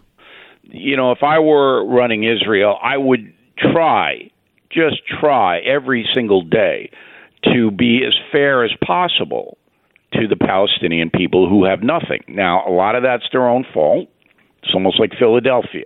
You 0.63 0.97
know, 0.97 1.11
if 1.11 1.21
I 1.21 1.39
were 1.39 1.85
running 1.85 2.23
Israel, 2.23 2.79
I 2.81 2.97
would 2.97 3.31
try, 3.57 4.31
just 4.71 5.05
try 5.05 5.59
every 5.59 6.07
single 6.13 6.41
day 6.41 6.89
to 7.53 7.69
be 7.69 8.03
as 8.05 8.13
fair 8.31 8.63
as 8.63 8.71
possible 8.83 9.57
to 10.13 10.27
the 10.27 10.35
Palestinian 10.35 11.09
people 11.09 11.47
who 11.49 11.65
have 11.65 11.83
nothing. 11.83 12.23
Now, 12.27 12.63
a 12.67 12.71
lot 12.71 12.95
of 12.95 13.03
that's 13.03 13.25
their 13.31 13.47
own 13.47 13.65
fault. 13.73 14.07
It's 14.63 14.73
almost 14.73 14.99
like 14.99 15.11
Philadelphia. 15.19 15.85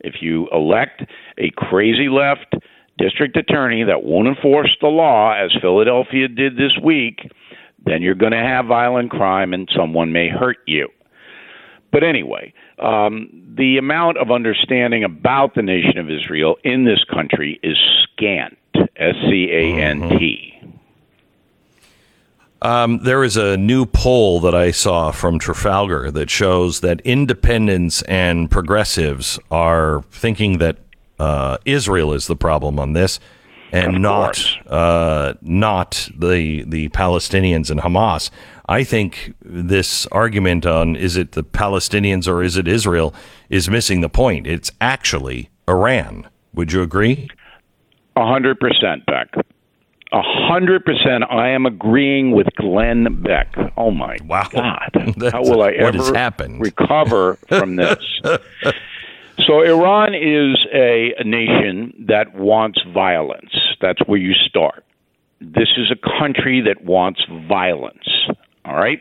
If 0.00 0.14
you 0.20 0.48
elect 0.52 1.02
a 1.38 1.50
crazy 1.56 2.08
left 2.08 2.54
district 2.98 3.36
attorney 3.36 3.84
that 3.84 4.02
won't 4.04 4.28
enforce 4.28 4.74
the 4.80 4.88
law, 4.88 5.34
as 5.34 5.52
Philadelphia 5.60 6.28
did 6.28 6.56
this 6.56 6.72
week, 6.82 7.30
then 7.84 8.02
you're 8.02 8.14
going 8.14 8.32
to 8.32 8.38
have 8.38 8.66
violent 8.66 9.10
crime 9.10 9.52
and 9.54 9.68
someone 9.76 10.12
may 10.12 10.28
hurt 10.28 10.58
you. 10.66 10.88
But 11.92 12.02
anyway, 12.02 12.52
um, 12.78 13.54
the 13.56 13.78
amount 13.78 14.18
of 14.18 14.30
understanding 14.30 15.04
about 15.04 15.54
the 15.54 15.62
nation 15.62 15.98
of 15.98 16.10
Israel 16.10 16.56
in 16.64 16.84
this 16.84 17.04
country 17.04 17.60
is 17.62 17.78
scant. 18.02 18.58
S 18.96 19.14
C 19.28 19.48
A 19.50 19.74
N 19.80 20.18
T. 20.18 20.54
Um, 22.62 22.98
there 23.02 23.22
is 23.22 23.36
a 23.36 23.56
new 23.56 23.84
poll 23.84 24.40
that 24.40 24.54
I 24.54 24.70
saw 24.70 25.10
from 25.10 25.38
Trafalgar 25.38 26.10
that 26.10 26.30
shows 26.30 26.80
that 26.80 27.00
independents 27.02 28.02
and 28.02 28.50
progressives 28.50 29.38
are 29.50 30.02
thinking 30.10 30.58
that 30.58 30.78
uh, 31.18 31.58
Israel 31.64 32.14
is 32.14 32.26
the 32.26 32.36
problem 32.36 32.78
on 32.78 32.94
this, 32.94 33.20
and 33.74 33.96
Of 33.96 34.00
not 34.02 34.56
uh, 34.68 35.34
not 35.42 36.08
the 36.16 36.64
the 36.64 36.88
Palestinians 36.90 37.70
and 37.70 37.80
Hamas. 37.80 38.30
I 38.68 38.84
think 38.84 39.34
this 39.42 40.06
argument 40.06 40.64
on 40.64 40.96
is 40.96 41.16
it 41.16 41.32
the 41.32 41.42
Palestinians 41.44 42.26
or 42.28 42.42
is 42.42 42.56
it 42.56 42.66
Israel 42.68 43.14
is 43.50 43.68
missing 43.68 44.00
the 44.00 44.08
point. 44.08 44.46
It's 44.46 44.70
actually 44.80 45.50
Iran. 45.68 46.28
Would 46.54 46.72
you 46.72 46.82
agree? 46.82 47.28
A 48.16 48.26
hundred 48.26 48.58
percent, 48.60 49.04
Beck. 49.06 49.28
A 50.12 50.22
hundred 50.22 50.84
percent. 50.84 51.24
I 51.28 51.48
am 51.48 51.66
agreeing 51.66 52.30
with 52.30 52.46
Glenn 52.56 53.22
Beck. 53.22 53.52
Oh 53.76 53.90
my 53.90 54.16
Wow. 54.24 54.48
God! 54.52 54.90
That's- 55.16 55.32
How 55.32 55.42
will 55.42 55.62
I 55.62 55.72
ever 55.72 55.98
recover 56.60 57.34
from 57.48 57.74
this? 57.76 57.98
so 59.38 59.62
Iran 59.62 60.14
is 60.14 60.64
a, 60.72 61.14
a 61.18 61.24
nation 61.24 62.06
that 62.08 62.34
wants 62.34 62.80
violence. 62.92 63.54
That's 63.80 64.00
where 64.06 64.18
you 64.18 64.32
start. 64.32 64.84
This 65.40 65.68
is 65.76 65.90
a 65.90 66.18
country 66.18 66.62
that 66.62 66.84
wants 66.84 67.22
violence. 67.48 68.08
All 68.64 68.76
right. 68.76 69.00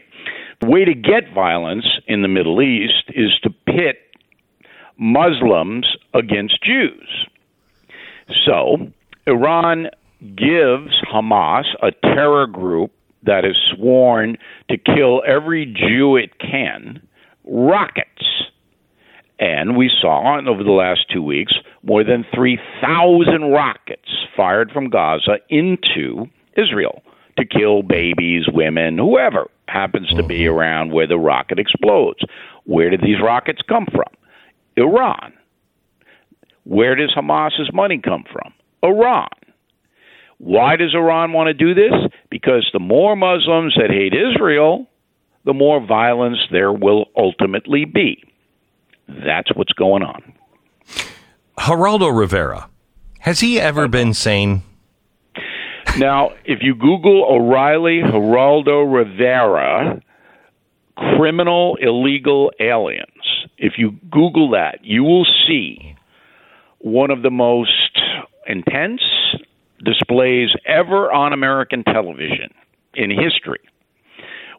The 0.60 0.68
way 0.68 0.86
to 0.86 0.94
get 0.94 1.34
violence 1.34 1.86
in 2.08 2.22
the 2.22 2.28
Middle 2.28 2.62
East 2.62 3.06
is 3.10 3.32
to 3.44 3.50
pit 3.66 3.98
Muslims 4.98 5.96
against 6.14 6.64
Jews. 6.64 7.28
So, 8.46 8.92
Iran 9.28 9.90
gives 10.36 10.94
Hamas, 11.12 11.66
a 11.82 11.92
terror 11.92 12.48
group 12.48 12.92
that 13.24 13.46
is 13.46 13.56
sworn 13.76 14.38
to 14.70 14.78
kill 14.78 15.22
every 15.26 15.66
Jew 15.66 16.16
it 16.16 16.40
can, 16.40 17.02
rockets. 17.46 18.24
And 19.40 19.76
we 19.76 19.90
saw 20.02 20.40
over 20.48 20.64
the 20.64 20.72
last 20.72 21.06
two 21.12 21.24
weeks 21.24 21.54
more 21.84 22.04
than 22.04 22.26
3,000 22.34 23.52
rockets 23.52 24.10
fired 24.36 24.72
from 24.72 24.90
Gaza 24.90 25.40
into 25.50 26.28
Israel 26.56 27.04
to 27.38 27.46
kill 27.46 27.82
babies, 27.82 28.46
women, 28.48 28.98
whoever 28.98 29.50
happens 29.68 30.10
to 30.10 30.24
be 30.24 30.42
mm-hmm. 30.42 30.56
around 30.56 30.92
where 30.92 31.08
the 31.08 31.18
rocket 31.18 31.60
explodes. 31.60 32.20
Where 32.66 32.90
did 32.90 33.02
these 33.02 33.22
rockets 33.22 33.62
come 33.68 33.88
from? 33.92 34.14
Iran. 34.78 35.34
Where 36.64 36.96
does 36.96 37.12
Hamas's 37.14 37.72
money 37.74 38.00
come 38.04 38.24
from? 38.32 38.54
Iran. 38.84 39.30
Why 40.38 40.76
does 40.76 40.94
Iran 40.94 41.34
want 41.34 41.48
to 41.48 41.54
do 41.54 41.74
this? 41.74 41.94
Because 42.30 42.70
the 42.74 42.80
more 42.80 43.16
Muslims 43.16 43.76
that 43.78 43.90
hate 43.90 44.14
Israel, 44.14 44.88
the 45.46 45.54
more 45.54 45.86
violence 45.86 46.40
there 46.52 46.72
will 46.72 47.06
ultimately 47.18 47.86
be. 47.86 48.24
That's 49.08 49.54
what's 49.56 49.74
going 49.74 50.04
on. 50.04 50.34
Geraldo 51.58 52.16
Rivera 52.18 52.70
has 53.24 53.40
he 53.40 53.58
ever 53.58 53.88
been 53.88 54.14
sane? 54.14 54.64
Now, 55.98 56.32
if 56.44 56.60
you 56.62 56.76
Google 56.76 57.24
O'Reilly 57.24 58.02
Geraldo 58.02 58.84
Rivera, 58.84 60.02
criminal 60.98 61.78
illegal 61.80 62.52
aliens, 62.60 63.48
if 63.58 63.74
you 63.78 63.92
Google 64.12 64.50
that, 64.52 64.80
you 64.84 65.06
will 65.06 65.26
see 65.48 65.96
one 66.80 67.12
of 67.12 67.22
the 67.22 67.32
most 67.32 67.98
intense 68.46 69.02
displays 69.86 70.50
ever 70.66 71.10
on 71.10 71.32
American 71.32 71.86
television 71.86 72.54
in 72.94 73.10
history. 73.10 73.62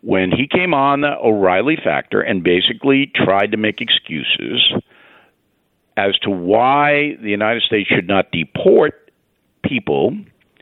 When 0.05 0.31
he 0.31 0.47
came 0.47 0.75
on 0.75 1.01
the 1.01 1.17
O'Reilly 1.17 1.77
Factor 1.83 2.21
and 2.21 2.45
basically 2.45 3.11
tried 3.15 3.53
to 3.53 3.57
make 3.57 3.81
excuses 3.81 4.73
as 5.97 6.19
to 6.23 6.31
why 6.31 7.17
the 7.23 7.31
United 7.31 7.63
States 7.63 7.89
should 7.89 8.07
not 8.07 8.31
deport 8.31 9.11
people 9.65 10.15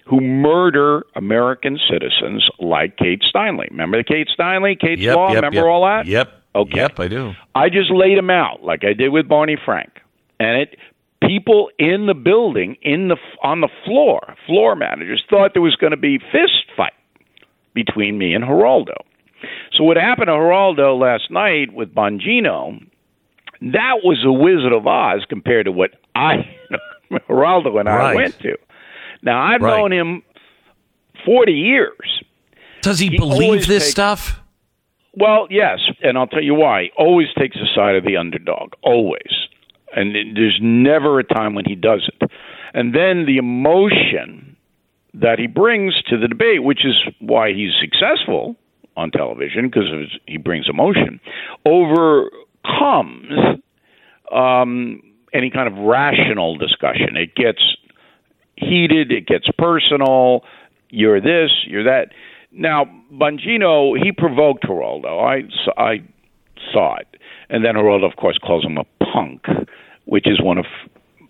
who 0.06 0.20
murder 0.20 1.04
American 1.16 1.78
citizens 1.90 2.48
like 2.60 2.96
Kate 2.96 3.22
Steinle. 3.34 3.68
Remember 3.70 3.98
the 3.98 4.04
Kate 4.04 4.28
Steinle, 4.38 4.78
Kate's 4.78 5.00
Yep, 5.00 5.16
Law? 5.16 5.28
yep, 5.28 5.36
Remember 5.36 5.56
yep. 5.56 5.64
all 5.66 5.84
that? 5.86 6.06
Yep. 6.06 6.32
Okay. 6.54 6.76
Yep, 6.76 7.00
I 7.00 7.08
do. 7.08 7.32
I 7.54 7.68
just 7.68 7.90
laid 7.90 8.18
him 8.18 8.30
out 8.30 8.62
like 8.62 8.84
I 8.84 8.92
did 8.92 9.08
with 9.08 9.26
Barney 9.26 9.56
Frank. 9.64 9.90
And 10.38 10.60
it 10.60 10.78
people 11.26 11.70
in 11.78 12.06
the 12.06 12.14
building, 12.14 12.76
in 12.82 13.08
the 13.08 13.16
on 13.42 13.60
the 13.60 13.68
floor, 13.84 14.34
floor 14.46 14.76
managers 14.76 15.24
thought 15.30 15.52
there 15.54 15.62
was 15.62 15.76
going 15.76 15.92
to 15.92 15.96
be 15.96 16.18
fist 16.18 16.64
fight 16.76 16.92
between 17.74 18.18
me 18.18 18.34
and 18.34 18.44
Geraldo. 18.44 18.96
So 19.76 19.84
what 19.84 19.96
happened 19.96 20.26
to 20.26 20.32
Geraldo 20.32 20.98
last 20.98 21.30
night 21.30 21.72
with 21.72 21.94
Bongino, 21.94 22.78
that 23.62 24.00
was 24.04 24.22
a 24.24 24.32
Wizard 24.32 24.72
of 24.72 24.86
Oz 24.86 25.24
compared 25.28 25.66
to 25.66 25.72
what 25.72 25.92
I, 26.14 26.46
Geraldo 27.28 27.78
and 27.80 27.88
I 27.88 27.96
Right. 27.96 28.16
went 28.16 28.38
to. 28.40 28.56
Now 29.22 29.40
I've 29.40 29.62
Right. 29.62 29.76
known 29.78 29.92
him 29.92 30.22
forty 31.24 31.52
years. 31.54 32.22
Does 32.82 32.98
he, 32.98 33.08
He 33.08 33.16
believe 33.18 33.66
this 33.66 33.84
takes- 33.84 33.90
stuff? 33.92 34.40
Well, 35.14 35.46
yes, 35.50 35.78
and 36.02 36.16
I'll 36.18 36.26
tell 36.26 36.42
you 36.42 36.54
why. 36.54 36.84
He 36.84 36.90
always 36.96 37.28
takes 37.38 37.56
the 37.56 37.66
side 37.74 37.96
of 37.96 38.04
the 38.04 38.16
underdog, 38.16 38.72
always. 38.82 39.46
And 39.94 40.14
there's 40.34 40.58
never 40.62 41.18
a 41.18 41.24
time 41.24 41.54
when 41.54 41.66
he 41.66 41.74
doesn't. 41.74 42.22
And 42.72 42.94
then 42.94 43.26
the 43.26 43.36
emotion 43.36 44.56
that 45.12 45.38
he 45.38 45.46
brings 45.46 46.00
to 46.04 46.16
the 46.16 46.28
debate, 46.28 46.62
which 46.62 46.86
is 46.86 46.94
why 47.20 47.52
he's 47.52 47.72
successful 47.78 48.56
on 48.96 49.10
television, 49.10 49.68
because 49.68 49.84
he 50.26 50.36
brings 50.36 50.68
emotion, 50.68 51.20
overcomes 51.66 53.60
um, 54.32 55.02
any 55.32 55.50
kind 55.50 55.66
of 55.68 55.74
rational 55.84 56.56
discussion. 56.56 57.16
It 57.16 57.34
gets 57.34 57.62
heated, 58.56 59.10
it 59.12 59.26
gets 59.26 59.46
personal. 59.58 60.44
You're 60.90 61.20
this, 61.20 61.50
you're 61.66 61.84
that. 61.84 62.08
Now, 62.52 62.84
Bongino, 63.12 63.96
he 64.02 64.12
provoked 64.12 64.64
Geraldo. 64.64 65.22
I, 65.24 65.48
I 65.82 66.02
saw 66.72 66.96
it. 66.96 67.08
And 67.48 67.64
then 67.64 67.74
Geraldo, 67.74 68.04
of 68.10 68.16
course, 68.16 68.38
calls 68.38 68.64
him 68.64 68.76
a 68.78 68.84
punk, 69.12 69.42
which 70.04 70.26
is 70.26 70.40
one 70.40 70.58
of 70.58 70.66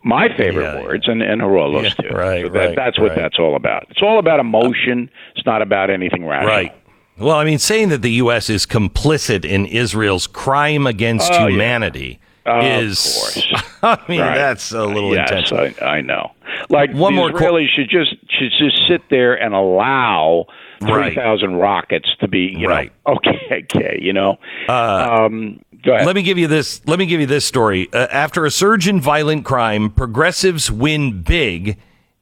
my 0.05 0.27
favorite 0.37 0.65
Yeah. 0.75 0.83
words, 0.83 1.05
and, 1.07 1.23
and 1.23 1.41
Geraldo's 1.41 1.95
Yeah, 1.99 2.09
too. 2.11 2.15
right, 2.15 2.45
So 2.45 2.53
that, 2.53 2.59
right, 2.59 2.77
that's 2.77 2.99
what 2.99 3.11
right. 3.11 3.19
that's 3.19 3.39
all 3.39 3.55
about. 3.55 3.87
It's 3.91 4.03
all 4.03 4.19
about 4.19 4.41
emotion. 4.41 5.09
It's 5.37 5.47
not 5.47 5.63
about 5.63 5.91
anything 5.91 6.27
rational. 6.27 6.49
Right. 6.53 6.75
Well, 7.19 7.37
I 7.37 7.45
mean, 7.45 7.59
saying 7.59 7.91
that 7.91 8.03
the 8.03 8.13
U.S. 8.13 8.49
is 8.51 8.67
complicit 8.67 9.45
in 9.45 9.67
Israel's 9.67 10.27
crime 10.27 10.87
against 10.87 11.31
Oh, 11.33 11.47
yeah. 11.47 11.49
humanity 11.49 12.21
Of 12.47 12.65
is. 12.65 12.99
course. 13.03 13.65
I 13.83 13.99
mean, 14.09 14.21
Right. 14.21 14.35
that's 14.35 14.73
a 14.73 14.85
little 14.85 15.15
yes, 15.15 15.31
intense. 15.31 15.53
I, 15.81 15.85
I 15.85 16.01
know. 16.01 16.33
Like 16.71 16.93
One 16.95 17.15
more 17.15 17.31
qu- 17.31 17.67
should 17.75 17.89
just 17.91 18.11
should 18.31 18.53
just 18.59 18.87
sit 18.89 19.03
there 19.11 19.35
and 19.35 19.55
allow 19.55 20.47
Right. 20.81 21.13
three 21.13 21.23
thousand 21.23 21.55
rockets 21.57 22.09
to 22.21 22.27
be 22.27 22.53
you 22.59 22.67
Right. 22.69 22.91
know 23.07 23.13
okay 23.17 23.65
okay 23.71 23.99
you 24.03 24.13
know 24.13 24.31
um 24.69 25.61
go 25.85 25.95
ahead 25.95 26.07
Let 26.07 26.17
me 26.17 26.23
give 26.23 26.39
you 26.39 26.49
this. 26.49 26.81
Let 26.89 26.99
me 26.99 27.07
give 27.07 27.21
you 27.21 27.27
this 27.27 27.45
story. 27.45 27.89
Uh, 27.93 28.09
after 28.11 28.45
a 28.45 28.51
surge 28.51 28.89
in 28.89 29.01
violent 29.01 29.45
crime, 29.45 29.91
progressives 29.91 30.71
win 30.73 31.23
big 31.23 31.79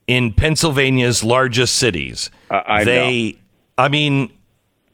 in 0.06 0.32
Pennsylvania's 0.34 1.24
largest 1.24 1.76
cities. 1.76 2.30
Uh, 2.50 2.60
I 2.66 2.84
they, 2.84 3.38
I 3.78 3.88
mean, 3.88 4.30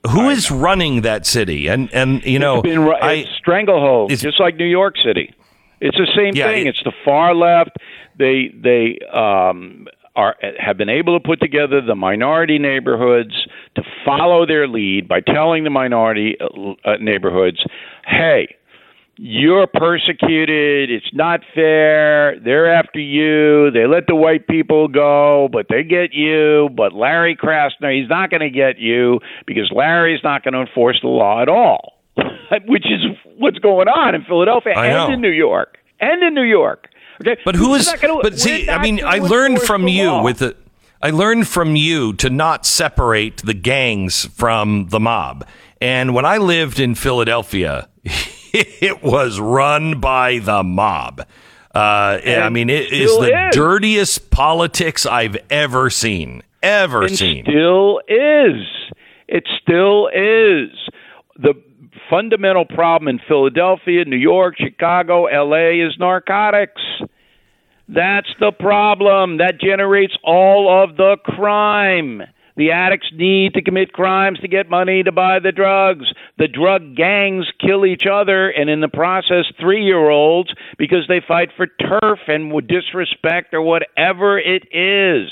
who 0.09 0.29
is 0.31 0.51
running 0.51 1.03
that 1.03 1.27
city? 1.27 1.69
And 1.69 1.93
and 1.93 2.25
you 2.25 2.39
know, 2.39 2.57
it's 2.59 2.63
been 2.69 2.89
I, 3.03 3.25
stranglehold 3.39 4.11
it's- 4.13 4.23
just 4.23 4.41
like 4.41 4.57
New 4.57 4.65
York 4.67 4.97
City. 5.05 5.33
It's 5.81 5.97
the 5.97 6.09
same 6.17 6.35
Yeah, 6.35 6.47
thing. 6.47 6.67
it- 6.67 6.71
it's 6.71 6.83
the 6.85 6.93
far 7.05 7.35
left. 7.35 7.77
They 8.19 8.49
they 8.55 8.99
um 9.13 9.87
are 10.15 10.35
have 10.59 10.79
been 10.79 10.89
able 10.89 11.19
to 11.19 11.23
put 11.23 11.41
together 11.41 11.81
the 11.83 11.95
minority 11.95 12.59
neighborhoods 12.59 13.47
to 13.75 13.83
follow 14.05 14.47
their 14.47 14.67
lead 14.67 15.07
by 15.07 15.21
telling 15.21 15.65
the 15.65 15.71
minority 15.71 16.37
uh, 16.41 16.47
uh, 16.85 16.97
neighborhoods, 17.01 17.63
"Hey, 18.07 18.57
you're 19.19 19.67
persecuted. 19.67 20.91
It's 20.91 21.11
not 21.13 21.41
fair. 21.55 22.39
They're 22.41 22.73
after 22.75 22.99
you. 23.01 23.71
They 23.71 23.87
let 23.87 24.07
the 24.07 24.15
white 24.15 24.47
people 24.47 24.89
go, 24.89 25.49
but 25.53 25.67
they 25.69 25.83
get 25.83 26.13
you. 26.13 26.69
But 26.77 26.93
Larry 26.93 27.37
Krasner, 27.37 27.99
he's 27.99 28.09
not 28.09 28.31
going 28.31 28.43
to 28.43 28.51
get 28.51 28.79
you 28.79 29.21
because 29.47 29.71
Larry's 29.75 30.21
not 30.23 30.45
going 30.45 30.55
to 30.55 30.61
enforce 30.61 30.99
the 31.03 31.09
law 31.09 31.41
at 31.43 31.49
all, 31.49 31.95
which 32.67 32.85
is 32.87 33.01
what's 33.39 33.59
going 33.59 33.89
on 33.89 34.15
in 34.15 34.23
Philadelphia 34.25 34.75
I 34.77 34.87
and 34.87 34.95
know. 35.09 35.15
in 35.15 35.21
New 35.21 35.31
York 35.31 35.79
and 36.01 36.23
in 36.23 36.35
New 36.35 36.43
York. 36.45 36.89
Okay, 37.23 37.41
But 37.47 37.55
who 37.55 37.67
is? 37.67 37.71
We're 37.71 37.77
is? 37.79 37.87
not 37.87 38.01
gonna- 38.01 38.23
But 38.23 38.39
see, 38.39 38.69
I 38.69 38.83
mean, 38.83 39.01
I 39.03 39.19
learned 39.19 39.63
from 39.63 39.89
you 39.89 40.07
law. 40.09 40.23
with 40.23 40.39
the. 40.41 40.55
I 41.03 41.11
learned 41.11 41.47
from 41.49 41.77
you 41.77 42.13
to 42.15 42.29
not 42.31 42.67
separate 42.67 43.39
the 43.39 43.55
gangs 43.55 44.27
from 44.35 44.89
the 44.89 45.01
mob. 45.01 45.47
And 45.81 46.15
when 46.15 46.25
I 46.25 46.39
lived 46.39 46.81
in 46.81 46.95
Philadelphia, 46.95 47.89
it 48.81 49.03
was 49.03 49.39
run 49.39 50.01
by 50.01 50.39
the 50.39 50.63
mob. 50.63 51.21
Uh, 51.75 52.21
I 52.25 52.49
mean, 52.49 52.71
it 52.71 52.91
is 52.91 53.15
the 53.19 53.49
is. 53.49 53.55
dirtiest 53.55 54.31
politics 54.31 55.05
I've 55.05 55.37
ever 55.51 55.91
seen. 55.91 56.43
Ever 56.63 57.03
and 57.03 57.17
seen. 57.17 57.45
still 57.45 58.01
is. 58.09 58.63
It 59.29 59.47
still 59.61 60.09
is. 60.09 60.71
The 61.37 61.53
fundamental 62.09 62.65
problem 62.65 63.09
in 63.09 63.21
Philadelphia, 63.29 64.07
New 64.07 64.17
York, 64.17 64.55
Chicago, 64.57 65.25
LA 65.25 65.87
is 65.87 65.95
narcotics. 65.99 66.81
That's 67.89 68.31
the 68.41 68.53
problem. 68.53 69.37
That 69.39 69.61
generates 69.61 70.17
all 70.25 70.83
of 70.83 70.97
the 70.97 71.19
crime. 71.25 72.23
The 72.57 72.71
addicts 72.71 73.09
need 73.13 73.55
to 73.55 73.63
commit 73.63 73.93
crimes 73.93 74.39
to 74.41 74.49
get 74.49 74.71
money 74.71 75.03
to 75.03 75.13
buy 75.13 75.39
the 75.39 75.53
drugs. 75.53 76.07
The 76.39 76.49
drug 76.49 76.97
gangs 76.97 77.47
kill 77.61 77.85
each 77.85 78.05
other, 78.11 78.49
and 78.49 78.71
in 78.71 78.81
the 78.81 78.89
process, 78.89 79.45
three 79.61 79.85
year 79.85 80.09
olds 80.09 80.55
because 80.79 81.05
they 81.09 81.21
fight 81.27 81.51
for 81.57 81.67
turf 81.67 82.21
and 82.29 82.53
disrespect 82.67 83.53
or 83.53 83.61
whatever 83.63 84.39
it 84.39 84.65
is. 84.73 85.31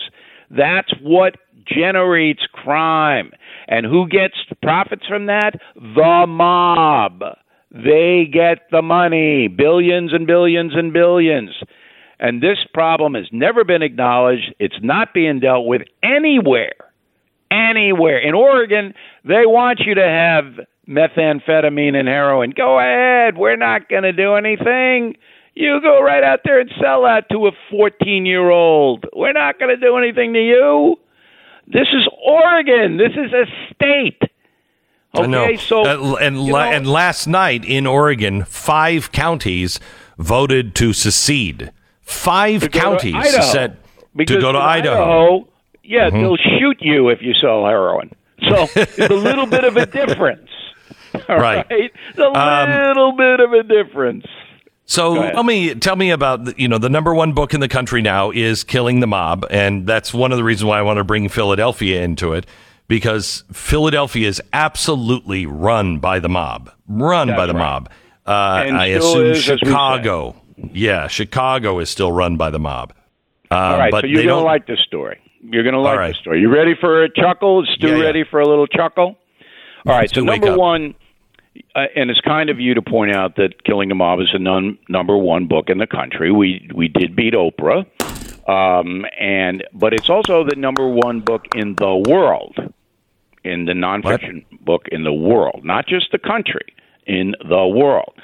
That's 0.50 0.92
what 1.00 1.36
generates 1.66 2.42
crime. 2.52 3.32
And 3.68 3.86
who 3.86 4.06
gets 4.06 4.34
profits 4.62 5.06
from 5.06 5.26
that? 5.26 5.52
The 5.74 6.26
mob. 6.28 7.22
They 7.70 8.26
get 8.30 8.70
the 8.70 8.82
money, 8.82 9.48
billions 9.48 10.12
and 10.12 10.26
billions 10.26 10.72
and 10.76 10.92
billions. 10.92 11.50
And 12.20 12.42
this 12.42 12.58
problem 12.72 13.14
has 13.14 13.26
never 13.32 13.64
been 13.64 13.82
acknowledged. 13.82 14.54
It's 14.60 14.78
not 14.82 15.12
being 15.12 15.40
dealt 15.40 15.66
with 15.66 15.82
anywhere. 16.02 16.72
Anywhere. 17.50 18.18
In 18.18 18.34
Oregon, 18.34 18.94
they 19.24 19.46
want 19.46 19.80
you 19.80 19.94
to 19.94 20.02
have 20.02 20.66
methamphetamine 20.88 21.94
and 21.94 22.08
heroin. 22.08 22.50
Go 22.56 22.78
ahead. 22.78 23.36
We're 23.36 23.56
not 23.56 23.88
going 23.88 24.02
to 24.02 24.12
do 24.12 24.34
anything. 24.34 25.16
You 25.54 25.80
go 25.80 26.02
right 26.02 26.24
out 26.24 26.40
there 26.44 26.58
and 26.60 26.70
sell 26.80 27.02
that 27.04 27.28
to 27.30 27.46
a 27.46 27.52
14 27.70 28.26
year 28.26 28.50
old. 28.50 29.06
We're 29.14 29.32
not 29.32 29.58
going 29.58 29.70
to 29.74 29.80
do 29.80 29.96
anything 29.96 30.32
to 30.32 30.40
you. 30.40 30.96
This 31.66 31.86
is 31.92 32.08
Oregon. 32.26 32.96
This 32.98 33.12
is 33.12 33.32
a 33.32 33.44
state. 33.74 34.20
Okay, 35.16 35.22
I 35.22 35.26
know. 35.26 35.56
so 35.56 35.82
Uh, 35.86 36.16
and 36.16 36.44
you 36.44 36.52
la- 36.52 36.64
know- 36.70 36.76
and 36.76 36.86
last 36.88 37.26
night 37.28 37.64
in 37.64 37.86
Oregon, 37.86 38.44
five 38.44 39.12
counties 39.12 39.78
voted 40.18 40.74
to 40.74 40.92
secede. 40.92 41.70
Five 42.02 42.62
to 42.62 42.68
to 42.68 42.78
counties 42.78 43.14
Idaho. 43.14 43.42
said 43.42 43.76
to 44.26 44.40
go 44.40 44.50
to 44.52 44.58
in 44.58 44.64
Idaho. 44.64 45.48
Yeah, 45.84 46.08
Mm-hmm. 46.10 46.20
they'll 46.22 46.36
shoot 46.58 46.78
you 46.80 47.08
if 47.10 47.20
you 47.22 47.32
sell 47.40 47.64
heroin. 47.64 48.10
So 48.48 48.66
it's 48.74 48.98
a 48.98 49.14
little 49.14 49.46
bit 49.46 49.64
of 49.64 49.76
a 49.76 49.86
difference. 49.86 50.48
All 51.28 51.36
Right. 51.38 51.56
right. 51.58 51.66
It's 51.70 52.18
a 52.18 52.24
Um, 52.26 52.70
little 52.88 53.12
bit 53.12 53.40
of 53.40 53.52
a 53.52 53.62
difference. 53.62 54.26
So 54.86 55.14
tell 55.30 55.44
me, 55.44 55.74
tell 55.74 55.96
me 55.96 56.10
about 56.10 56.58
you 56.58 56.68
know 56.68 56.76
the 56.78 56.90
number 56.90 57.14
one 57.14 57.32
book 57.32 57.54
in 57.54 57.60
the 57.60 57.68
country 57.68 58.02
now 58.02 58.30
is 58.30 58.64
Killing 58.64 59.00
the 59.00 59.06
Mob, 59.06 59.46
and 59.50 59.86
that's 59.86 60.12
one 60.12 60.30
of 60.30 60.36
the 60.36 60.44
reasons 60.44 60.66
why 60.66 60.78
I 60.78 60.82
want 60.82 60.98
to 60.98 61.04
bring 61.04 61.28
Philadelphia 61.30 62.02
into 62.02 62.34
it 62.34 62.44
because 62.86 63.44
Philadelphia 63.50 64.28
is 64.28 64.42
absolutely 64.52 65.46
run 65.46 66.00
by 66.00 66.18
the 66.18 66.28
mob, 66.28 66.70
run 66.86 67.28
by 67.28 67.46
the 67.46 67.54
right. 67.54 67.60
mob. 67.60 67.88
Uh, 68.26 68.30
I 68.30 68.86
assume 68.86 69.26
is, 69.26 69.38
as 69.48 69.60
we 69.62 69.66
say. 69.66 69.70
Chicago, 69.70 70.36
yeah, 70.72 71.08
Chicago 71.08 71.78
is 71.78 71.88
still 71.88 72.12
run 72.12 72.36
by 72.36 72.50
the 72.50 72.58
mob. 72.58 72.92
Uh, 73.50 73.54
All 73.54 73.78
right, 73.78 73.90
but 73.90 74.02
so 74.02 74.08
going 74.08 74.16
to 74.18 74.22
don't 74.24 74.44
like 74.44 74.66
this 74.66 74.80
story. 74.86 75.18
You're 75.50 75.62
going 75.62 75.74
to 75.74 75.80
like 75.80 75.98
right. 75.98 76.08
this 76.08 76.18
story. 76.18 76.40
You 76.40 76.52
ready 76.52 76.74
for 76.80 77.04
a 77.04 77.10
chuckle? 77.10 77.62
Is 77.62 77.68
Stu 77.74 77.88
Yeah, 77.88 77.96
yeah. 77.96 78.02
ready 78.04 78.24
for 78.24 78.40
a 78.40 78.48
little 78.48 78.66
chuckle? 78.66 79.16
All 79.86 79.92
right, 79.92 80.08
so 80.08 80.20
Stu, 80.20 80.24
number 80.24 80.56
one, 80.56 80.94
uh, 81.74 81.84
and 81.94 82.10
it's 82.10 82.20
kind 82.20 82.48
of 82.48 82.58
you 82.58 82.74
to 82.74 82.82
point 82.82 83.14
out 83.14 83.36
that 83.36 83.62
Killing 83.64 83.90
the 83.90 83.94
Mob 83.94 84.20
is 84.20 84.30
the 84.32 84.38
num- 84.38 84.78
number 84.88 85.16
one 85.16 85.46
book 85.46 85.68
in 85.68 85.78
the 85.78 85.86
country. 85.86 86.32
We 86.32 86.70
we 86.74 86.88
did 86.88 87.14
beat 87.14 87.34
Oprah, 87.34 87.84
um, 88.48 89.04
and 89.20 89.62
but 89.74 89.92
it's 89.92 90.08
also 90.08 90.44
the 90.44 90.56
number 90.56 90.88
one 90.88 91.20
book 91.20 91.44
in 91.54 91.74
the 91.74 91.94
world, 92.08 92.56
in 93.44 93.66
the 93.66 93.72
nonfiction 93.72 94.44
book 94.62 94.88
in 94.90 95.04
the 95.04 95.12
world, 95.12 95.60
not 95.64 95.86
just 95.86 96.10
the 96.12 96.18
country, 96.18 96.74
in 97.06 97.34
the 97.46 97.66
world. 97.66 98.14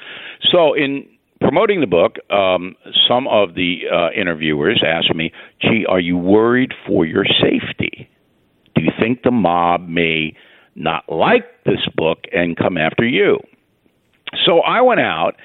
So 0.51 0.73
in 0.73 1.07
promoting 1.41 1.81
the 1.81 1.87
book, 1.87 2.17
um, 2.29 2.75
some 3.07 3.27
of 3.27 3.55
the 3.55 3.81
uh, 3.91 4.11
interviewers 4.11 4.83
asked 4.85 5.13
me, 5.13 5.31
"Gee, 5.61 5.85
are 5.87 5.99
you 5.99 6.17
worried 6.17 6.73
for 6.87 7.05
your 7.05 7.25
safety? 7.25 8.09
Do 8.75 8.81
you 8.81 8.91
think 8.99 9.23
the 9.23 9.31
mob 9.31 9.87
may 9.87 10.33
not 10.75 11.03
like 11.11 11.45
this 11.65 11.85
book 11.95 12.19
and 12.31 12.55
come 12.55 12.77
after 12.77 13.05
you?" 13.05 13.39
So 14.45 14.59
I 14.59 14.81
went 14.81 15.01
out 15.01 15.35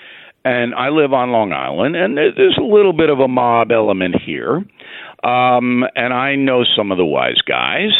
and 0.45 0.75
I 0.77 0.91
live 0.91 1.13
on 1.13 1.33
Long 1.33 1.53
Island, 1.53 1.97
and 1.97 2.17
there's 2.17 2.57
a 2.57 2.65
little 2.65 2.93
bit 2.93 3.11
of 3.11 3.19
a 3.19 3.27
mob 3.27 3.73
element 3.73 4.15
here. 4.25 4.65
Um, 5.25 5.85
and 5.97 6.15
I 6.15 6.37
know 6.37 6.65
some 6.77 6.93
of 6.93 6.99
the 6.99 7.05
wise 7.05 7.41
guys, 7.49 7.91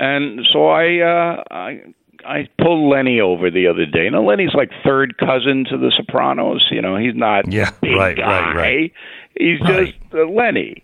and 0.00 0.40
so 0.52 0.68
I 0.68 0.98
uh, 0.98 1.44
I 1.50 1.80
I 2.26 2.48
pulled 2.60 2.90
Lenny 2.92 3.20
over 3.20 3.50
the 3.50 3.66
other 3.68 3.86
day. 3.86 4.08
Now 4.10 4.22
Lenny's 4.22 4.54
like 4.54 4.70
third 4.84 5.16
cousin 5.18 5.64
to 5.70 5.78
the 5.78 5.92
Sopranos. 5.96 6.66
You 6.70 6.82
know, 6.82 6.96
he's 6.96 7.14
not 7.14 7.50
yeah, 7.50 7.70
big 7.80 7.96
right, 7.96 8.16
guy. 8.16 8.52
right, 8.52 8.56
right. 8.56 8.92
He's 9.38 9.60
right. 9.60 9.94
just 9.94 10.14
uh, 10.14 10.24
Lenny. 10.26 10.82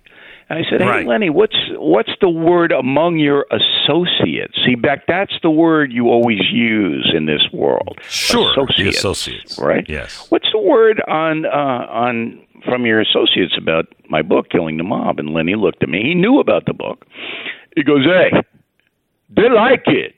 And 0.50 0.58
I 0.58 0.70
said, 0.70 0.80
"Hey, 0.82 0.86
Right. 0.86 1.06
Lenny, 1.06 1.30
what's 1.30 1.56
what's 1.72 2.12
the 2.20 2.28
word 2.28 2.70
among 2.70 3.16
your 3.18 3.46
associates? 3.50 4.54
See, 4.66 4.74
Beck, 4.74 5.06
that's 5.08 5.32
the 5.42 5.50
word 5.50 5.90
you 5.92 6.08
always 6.08 6.40
use 6.52 7.10
in 7.16 7.24
this 7.26 7.42
world. 7.52 7.98
Sure, 8.02 8.54
the 8.54 8.62
associates, 8.62 8.98
associates. 8.98 9.58
right? 9.58 9.86
Yes. 9.88 10.26
What's 10.30 10.48
the 10.52 10.58
word 10.58 11.00
on 11.08 11.46
uh, 11.46 11.48
on 11.48 12.40
from 12.66 12.84
your 12.84 13.00
associates 13.00 13.54
about 13.56 13.86
my 14.10 14.20
book, 14.22 14.50
Killing 14.50 14.76
the 14.76 14.84
Mob? 14.84 15.18
And 15.18 15.30
Lenny 15.30 15.54
looked 15.54 15.82
at 15.82 15.88
me. 15.88 16.02
He 16.02 16.14
knew 16.14 16.38
about 16.40 16.66
the 16.66 16.74
book. 16.74 17.06
He 17.74 17.82
goes, 17.82 18.04
"Hey, 18.04 18.30
they 19.30 19.48
like 19.48 19.84
it. 19.86 20.14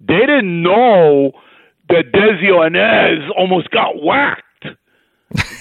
They 0.00 0.20
didn't 0.20 0.62
know 0.62 1.32
that 1.88 2.12
Desi 2.12 2.48
Arnaz 2.50 3.28
almost 3.36 3.70
got 3.70 4.02
whacked." 4.02 4.42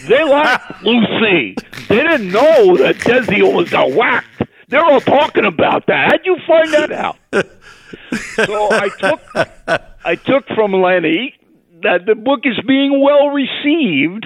They 0.08 0.24
like 0.24 0.62
Lucy. 0.84 1.56
They 1.90 1.96
didn't 2.04 2.32
know 2.32 2.78
that 2.78 2.96
Desi 2.98 3.44
almost 3.44 3.72
got 3.72 3.92
whacked. 3.92 4.44
They're 4.68 4.84
all 4.84 5.02
talking 5.02 5.46
about 5.46 5.88
that. 5.88 6.12
How'd 6.12 6.26
you 6.26 6.38
find 6.48 6.74
that 6.74 6.92
out? 6.92 7.18
so 8.46 8.68
I 8.72 8.90
took 9.00 9.22
I 10.06 10.16
took 10.16 10.48
from 10.56 10.74
Lenny 10.74 11.34
that 11.84 12.06
the 12.06 12.16
book 12.16 12.42
is 12.46 12.58
being 12.68 13.02
well 13.02 13.30
received 13.30 14.26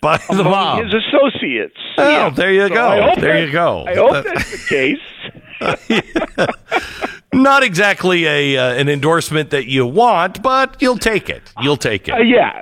By 0.00 0.18
the 0.30 0.44
mob. 0.44 0.84
his 0.84 0.94
associates. 0.94 1.76
Oh, 1.98 2.08
Yeah. 2.08 2.30
there 2.30 2.52
you 2.52 2.68
So 2.68 2.74
go. 2.74 3.14
There 3.18 3.32
that- 3.34 3.46
you 3.46 3.52
go. 3.52 3.84
I 3.86 3.94
hope 3.96 4.24
that's 4.24 4.50
the 4.52 4.68
case. 4.68 5.00
Not 7.34 7.62
exactly 7.62 8.26
a 8.26 8.56
uh, 8.58 8.74
an 8.74 8.88
endorsement 8.88 9.50
that 9.50 9.66
you 9.66 9.86
want, 9.86 10.42
but 10.42 10.80
you'll 10.82 10.98
take 10.98 11.30
it. 11.30 11.42
You'll 11.62 11.78
take 11.78 12.08
it. 12.08 12.14
Uh, 12.14 12.18
yeah. 12.18 12.60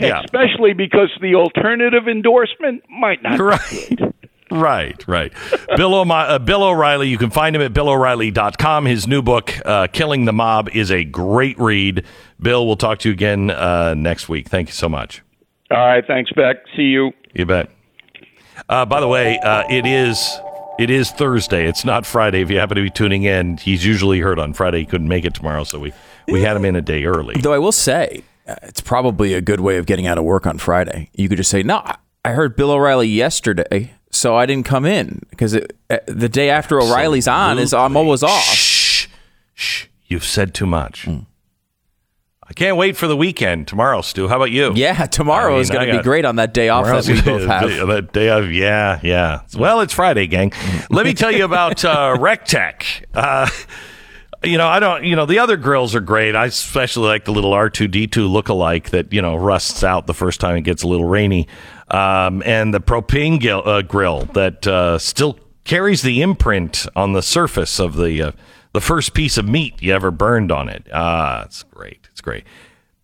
Yeah. 0.00 0.22
especially 0.24 0.74
because 0.74 1.10
the 1.22 1.34
alternative 1.34 2.06
endorsement 2.06 2.84
might 2.90 3.22
not. 3.22 3.38
be 3.38 3.44
Right. 3.44 4.14
Right, 4.50 5.06
right. 5.06 5.32
Bill, 5.76 5.94
O'Mi- 5.94 6.26
uh, 6.26 6.38
Bill 6.38 6.62
O'Reilly, 6.62 7.08
you 7.08 7.18
can 7.18 7.28
find 7.30 7.54
him 7.54 7.60
at 7.60 7.74
BillO'Reilly.com. 7.74 8.86
His 8.86 9.06
new 9.06 9.20
book, 9.20 9.52
uh, 9.64 9.88
Killing 9.88 10.24
the 10.24 10.32
Mob, 10.32 10.70
is 10.70 10.90
a 10.90 11.04
great 11.04 11.58
read. 11.58 12.04
Bill, 12.40 12.66
we'll 12.66 12.76
talk 12.76 12.98
to 13.00 13.10
you 13.10 13.12
again 13.12 13.50
uh, 13.50 13.92
next 13.94 14.28
week. 14.28 14.48
Thank 14.48 14.68
you 14.68 14.72
so 14.72 14.88
much. 14.88 15.22
All 15.70 15.76
right. 15.76 16.02
Thanks, 16.06 16.30
Beck. 16.32 16.56
See 16.76 16.84
you. 16.84 17.12
You 17.34 17.44
bet. 17.44 17.70
Uh, 18.70 18.86
by 18.86 19.00
the 19.00 19.08
way, 19.08 19.38
uh, 19.38 19.64
it 19.68 19.84
is 19.84 20.40
it 20.78 20.90
is 20.90 21.10
Thursday. 21.10 21.66
It's 21.66 21.84
not 21.84 22.06
Friday. 22.06 22.40
If 22.40 22.50
you 22.50 22.58
happen 22.58 22.76
to 22.76 22.82
be 22.82 22.90
tuning 22.90 23.24
in, 23.24 23.56
he's 23.56 23.84
usually 23.84 24.20
heard 24.20 24.38
on 24.38 24.52
Friday. 24.52 24.80
He 24.80 24.86
couldn't 24.86 25.08
make 25.08 25.24
it 25.24 25.34
tomorrow, 25.34 25.64
so 25.64 25.78
we 25.78 25.92
we 26.28 26.42
had 26.42 26.56
him 26.56 26.64
in 26.64 26.76
a 26.76 26.82
day 26.82 27.04
early. 27.04 27.34
Though 27.40 27.52
I 27.52 27.58
will 27.58 27.72
say, 27.72 28.22
uh, 28.46 28.54
it's 28.62 28.80
probably 28.80 29.34
a 29.34 29.40
good 29.40 29.60
way 29.60 29.76
of 29.78 29.86
getting 29.86 30.06
out 30.06 30.18
of 30.18 30.24
work 30.24 30.46
on 30.46 30.58
Friday. 30.58 31.10
You 31.14 31.28
could 31.28 31.38
just 31.38 31.50
say, 31.50 31.62
"No, 31.62 31.82
I 32.24 32.30
heard 32.30 32.56
Bill 32.56 32.70
O'Reilly 32.70 33.08
yesterday, 33.08 33.94
so 34.10 34.36
I 34.36 34.46
didn't 34.46 34.66
come 34.66 34.84
in 34.84 35.22
because 35.30 35.54
uh, 35.54 35.98
the 36.06 36.28
day 36.28 36.50
after 36.50 36.80
O'Reilly's 36.80 37.28
on 37.28 37.58
is 37.58 37.74
I'm 37.74 37.96
always 37.96 38.22
off." 38.22 38.42
Shh, 38.42 39.08
shh. 39.54 39.86
You've 40.06 40.24
said 40.24 40.54
too 40.54 40.66
much. 40.66 41.04
Hmm. 41.04 41.20
I 42.50 42.54
can't 42.54 42.78
wait 42.78 42.96
for 42.96 43.06
the 43.06 43.16
weekend 43.16 43.68
tomorrow, 43.68 44.00
Stu. 44.00 44.26
How 44.26 44.36
about 44.36 44.50
you? 44.50 44.72
Yeah, 44.74 45.04
tomorrow 45.06 45.50
I 45.50 45.52
mean, 45.52 45.60
is 45.60 45.70
going 45.70 45.86
to 45.86 45.98
be 45.98 46.02
great 46.02 46.24
on 46.24 46.36
that 46.36 46.54
day 46.54 46.70
off 46.70 46.86
that 46.86 47.06
we 47.06 47.20
both 47.20 47.44
have. 47.46 47.86
That 47.88 48.12
day 48.12 48.30
of, 48.30 48.50
yeah, 48.50 49.00
yeah. 49.02 49.40
Well, 49.58 49.80
it's 49.82 49.92
Friday, 49.92 50.26
gang. 50.26 50.52
Let 50.90 51.04
me 51.04 51.12
tell 51.12 51.30
you 51.30 51.44
about 51.44 51.84
uh, 51.84 52.16
Recteq. 52.18 53.04
Uh, 53.12 53.48
you 54.42 54.56
know, 54.56 54.66
I 54.66 54.80
don't, 54.80 55.04
you 55.04 55.14
know, 55.14 55.26
the 55.26 55.40
other 55.40 55.56
grills 55.58 55.94
are 55.94 56.00
great. 56.00 56.34
I 56.34 56.46
especially 56.46 57.08
like 57.08 57.26
the 57.26 57.32
little 57.32 57.52
R2D2 57.52 58.30
look-alike 58.30 58.90
that, 58.90 59.12
you 59.12 59.20
know, 59.20 59.34
rusts 59.36 59.84
out 59.84 60.06
the 60.06 60.14
first 60.14 60.40
time 60.40 60.56
it 60.56 60.62
gets 60.62 60.82
a 60.82 60.88
little 60.88 61.06
rainy. 61.06 61.48
Um, 61.90 62.42
and 62.46 62.72
the 62.72 62.80
propane 62.80 63.40
gil- 63.40 63.62
uh, 63.66 63.82
grill 63.82 64.24
that 64.34 64.66
uh, 64.66 64.98
still 64.98 65.38
carries 65.64 66.00
the 66.00 66.22
imprint 66.22 66.86
on 66.96 67.12
the 67.12 67.22
surface 67.22 67.78
of 67.78 67.96
the 67.96 68.22
uh, 68.22 68.32
the 68.72 68.80
first 68.80 69.14
piece 69.14 69.38
of 69.38 69.48
meat 69.48 69.82
you 69.82 69.92
ever 69.94 70.10
burned 70.10 70.52
on 70.52 70.68
it. 70.68 70.86
Ah, 70.92 71.44
it's 71.44 71.62
great. 71.64 72.07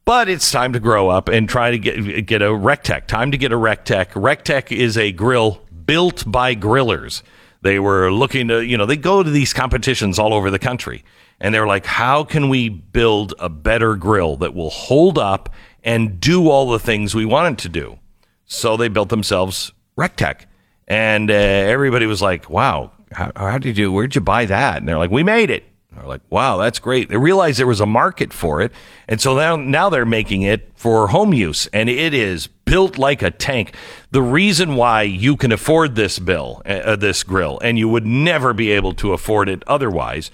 But 0.05 0.29
it's 0.29 0.51
time 0.51 0.75
to 0.75 0.81
grow 0.81 1.09
up 1.09 1.29
and 1.29 1.49
try 1.49 1.71
to 1.71 1.79
get 1.79 2.27
get 2.27 2.43
a 2.43 2.47
Recteq. 2.47 3.07
Time 3.07 3.31
to 3.31 3.39
get 3.39 3.53
a 3.53 3.57
Recteq. 3.57 4.13
Recteq 4.13 4.77
is 4.77 4.99
a 4.99 5.13
grill 5.13 5.63
built 5.87 6.25
by 6.31 6.55
grillers. 6.55 7.23
They 7.63 7.79
were 7.79 8.13
looking 8.13 8.49
to, 8.49 8.63
you 8.63 8.77
know, 8.77 8.85
they 8.85 8.99
go 8.99 9.23
to 9.23 9.31
these 9.31 9.55
competitions 9.55 10.19
all 10.19 10.35
over 10.35 10.51
the 10.51 10.59
country. 10.59 11.03
And 11.41 11.55
they're 11.55 11.67
like, 11.67 11.87
how 11.87 12.23
can 12.23 12.49
we 12.49 12.69
build 12.69 13.35
a 13.39 13.49
better 13.49 13.97
grill 13.97 14.37
that 14.37 14.55
will 14.55 14.71
hold 14.71 15.19
up 15.19 15.49
and 15.83 16.21
do 16.21 16.49
all 16.49 16.71
the 16.71 16.79
things 16.79 17.15
we 17.15 17.25
want 17.25 17.59
it 17.59 17.63
to 17.63 17.69
do? 17.71 17.99
So 18.45 18.77
they 18.77 18.89
built 18.89 19.09
themselves 19.09 19.73
Recteq. 19.99 20.43
And 20.87 21.31
uh, 21.31 21.35
everybody 21.35 22.05
was 22.05 22.21
like, 22.21 22.51
wow, 22.51 22.93
how, 23.13 23.33
how 23.35 23.59
did 23.59 23.79
you, 23.79 23.87
do? 23.87 23.93
where'd 23.93 24.15
you 24.15 24.21
buy 24.21 24.45
that? 24.45 24.79
And 24.79 24.89
they're 24.89 24.99
like, 24.99 25.11
we 25.11 25.23
made 25.23 25.51
it. 25.51 25.65
They're 25.97 26.07
like, 26.07 26.23
wow, 26.31 26.57
that's 26.57 26.79
great. 26.79 27.09
They 27.09 27.17
realized 27.17 27.59
there 27.59 27.67
was 27.67 27.81
a 27.81 27.87
market 27.87 28.33
for 28.33 28.61
it. 28.61 28.73
And 29.09 29.21
so 29.21 29.37
now, 29.37 29.57
now 29.57 29.91
they're 29.91 30.07
making 30.07 30.43
it 30.43 30.71
for 30.75 31.09
home 31.09 31.33
use. 31.33 31.67
And 31.69 31.89
it 31.89 32.15
is 32.15 32.47
built 32.47 32.99
like 32.99 33.23
a 33.23 33.31
tank. 33.31 33.75
The 34.11 34.23
reason 34.23 34.77
why 34.77 35.03
you 35.03 35.37
can 35.37 35.53
afford 35.53 35.95
this 35.95 36.19
bill, 36.19 36.63
uh, 36.65 36.97
this 36.97 37.23
grill, 37.23 37.59
and 37.61 37.79
you 37.79 37.89
would 37.89 38.07
never 38.07 38.53
be 38.53 38.71
able 38.71 38.95
to 38.95 39.13
afford 39.13 39.49
it 39.49 39.63
otherwise, 39.67 40.31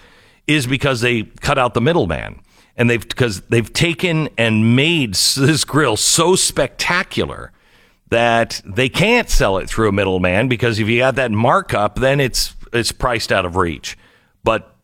is 0.46 0.66
because 0.66 1.00
they 1.00 1.24
cut 1.24 1.58
out 1.58 1.74
the 1.74 1.80
middleman. 1.80 2.40
And 2.76 2.88
they've, 2.88 3.06
because 3.06 3.42
they've 3.42 3.70
taken 3.72 4.28
and 4.38 4.74
made 4.74 5.14
this 5.14 5.64
grill 5.64 5.96
so 5.96 6.34
spectacular 6.34 7.52
that 8.10 8.60
they 8.64 8.88
can't 8.88 9.30
sell 9.30 9.58
it 9.58 9.68
through 9.68 9.88
a 9.88 9.92
middleman 9.92 10.48
because 10.48 10.78
if 10.78 10.88
you 10.88 10.98
got 10.98 11.14
that 11.14 11.30
markup, 11.30 11.96
then 11.96 12.20
it's 12.20 12.54
it's 12.72 12.92
priced 12.92 13.32
out 13.32 13.44
of 13.44 13.56
reach. 13.56 13.96
But 14.44 14.76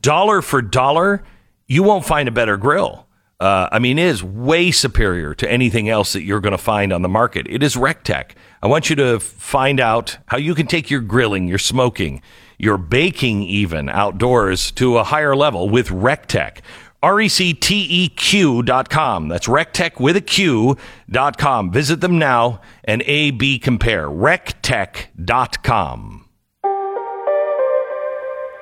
dollar 0.00 0.42
for 0.42 0.62
dollar, 0.62 1.22
you 1.66 1.82
won't 1.82 2.04
find 2.04 2.28
a 2.28 2.32
better 2.32 2.56
grill. 2.56 3.06
Uh, 3.38 3.68
I 3.72 3.78
mean, 3.78 3.98
it 3.98 4.06
is 4.06 4.22
way 4.22 4.70
superior 4.70 5.34
to 5.34 5.50
anything 5.50 5.88
else 5.88 6.12
that 6.12 6.24
you're 6.24 6.40
going 6.40 6.52
to 6.52 6.58
find 6.58 6.92
on 6.92 7.00
the 7.00 7.08
market. 7.08 7.46
It 7.48 7.62
is 7.62 7.74
Recteq. 7.74 8.32
I 8.62 8.66
want 8.66 8.90
you 8.90 8.96
to 8.96 9.18
find 9.18 9.80
out 9.80 10.18
how 10.26 10.36
you 10.36 10.54
can 10.54 10.66
take 10.66 10.90
your 10.90 11.00
grilling, 11.00 11.48
your 11.48 11.58
smoking, 11.58 12.20
your 12.58 12.76
baking, 12.76 13.42
even 13.44 13.88
outdoors 13.88 14.70
to 14.72 14.98
a 14.98 15.04
higher 15.04 15.34
level 15.34 15.70
with 15.70 15.88
Recteq. 15.88 16.58
R-E-C-T-E-Q 17.02 18.62
dot 18.62 18.90
com. 18.90 19.28
That's 19.28 19.46
Recteq 19.46 19.98
with 19.98 20.16
a 20.16 20.20
Q 20.20 20.76
dot 21.08 21.38
com. 21.38 21.72
Visit 21.72 22.02
them 22.02 22.18
now 22.18 22.60
and 22.84 23.02
A-B 23.06 23.58
compare. 23.58 24.06
Recteq 24.08 25.06
dot 25.24 25.62
com. 25.62 26.28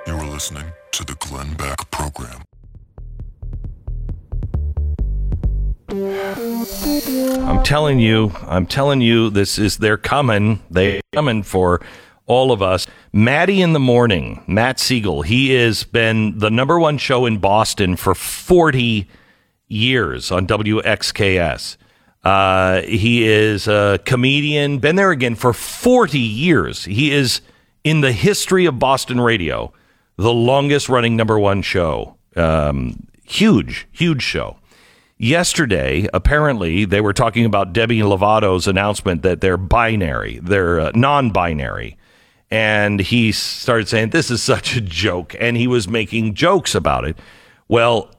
You 0.07 0.15
are 0.15 0.31
listening 0.31 0.73
to 0.99 1.05
the 1.05 1.15
Glenn 1.21 1.55
Beck 1.55 1.89
Program. 1.93 2.43
I'm 7.47 7.63
telling 7.63 8.01
you, 8.01 8.33
I'm 8.43 8.67
telling 8.67 9.01
you, 9.01 9.31
this 9.31 9.61
is 9.61 9.79
they're 9.79 9.97
coming. 9.97 10.61
They're 10.73 11.01
coming 11.13 11.45
for 11.45 11.81
all 12.27 12.51
of 12.51 12.63
us. 12.63 12.89
Matty 13.13 13.63
in 13.63 13.75
the 13.75 13.79
morning, 13.79 14.43
Matt 14.49 14.81
Siegel. 14.81 15.23
He 15.23 15.55
has 15.55 15.85
been 15.85 16.37
the 16.39 16.51
number 16.51 16.81
one 16.81 16.99
show 16.99 17.27
in 17.27 17.39
Boston 17.39 17.95
for 17.95 18.17
40 18.17 19.09
years 19.69 20.33
on 20.33 20.49
WXKS. 20.49 21.77
Uh, 22.25 22.83
he 22.83 23.25
is 23.25 23.69
a 23.69 24.01
comedian, 24.05 24.81
been 24.81 24.97
there 24.97 25.13
again 25.13 25.37
for 25.37 25.53
40 25.53 26.19
years. 26.19 26.87
He 26.87 27.13
is 27.13 27.41
in 27.85 28.01
the 28.01 28.11
history 28.11 28.67
of 28.67 28.81
Boston 28.81 29.21
radio, 29.21 29.73
the 30.19 30.33
longest 30.35 30.89
running 30.89 31.17
number 31.17 31.39
one 31.39 31.63
show. 31.63 32.17
Um, 32.37 33.07
huge, 33.25 33.87
huge 33.93 34.23
show. 34.23 34.59
Yesterday, 35.17 36.09
apparently, 36.13 36.85
they 36.85 37.01
were 37.01 37.13
talking 37.13 37.45
about 37.45 37.73
Debbie 37.73 38.03
Lovato's 38.03 38.69
announcement 38.69 39.23
that 39.23 39.41
they're 39.41 39.57
binary, 39.57 40.39
they're 40.43 40.81
uh, 40.81 40.93
non 40.95 41.31
binary. 41.31 41.97
And 42.51 43.01
he 43.01 43.33
started 43.33 43.89
saying, 43.89 44.11
This 44.11 44.31
is 44.31 44.43
such 44.43 44.77
a 44.77 44.81
joke. 44.81 45.35
And 45.39 45.57
he 45.57 45.67
was 45.67 45.89
making 45.89 46.35
jokes 46.35 46.75
about 46.75 47.05
it. 47.05 47.19
Well, 47.67 48.11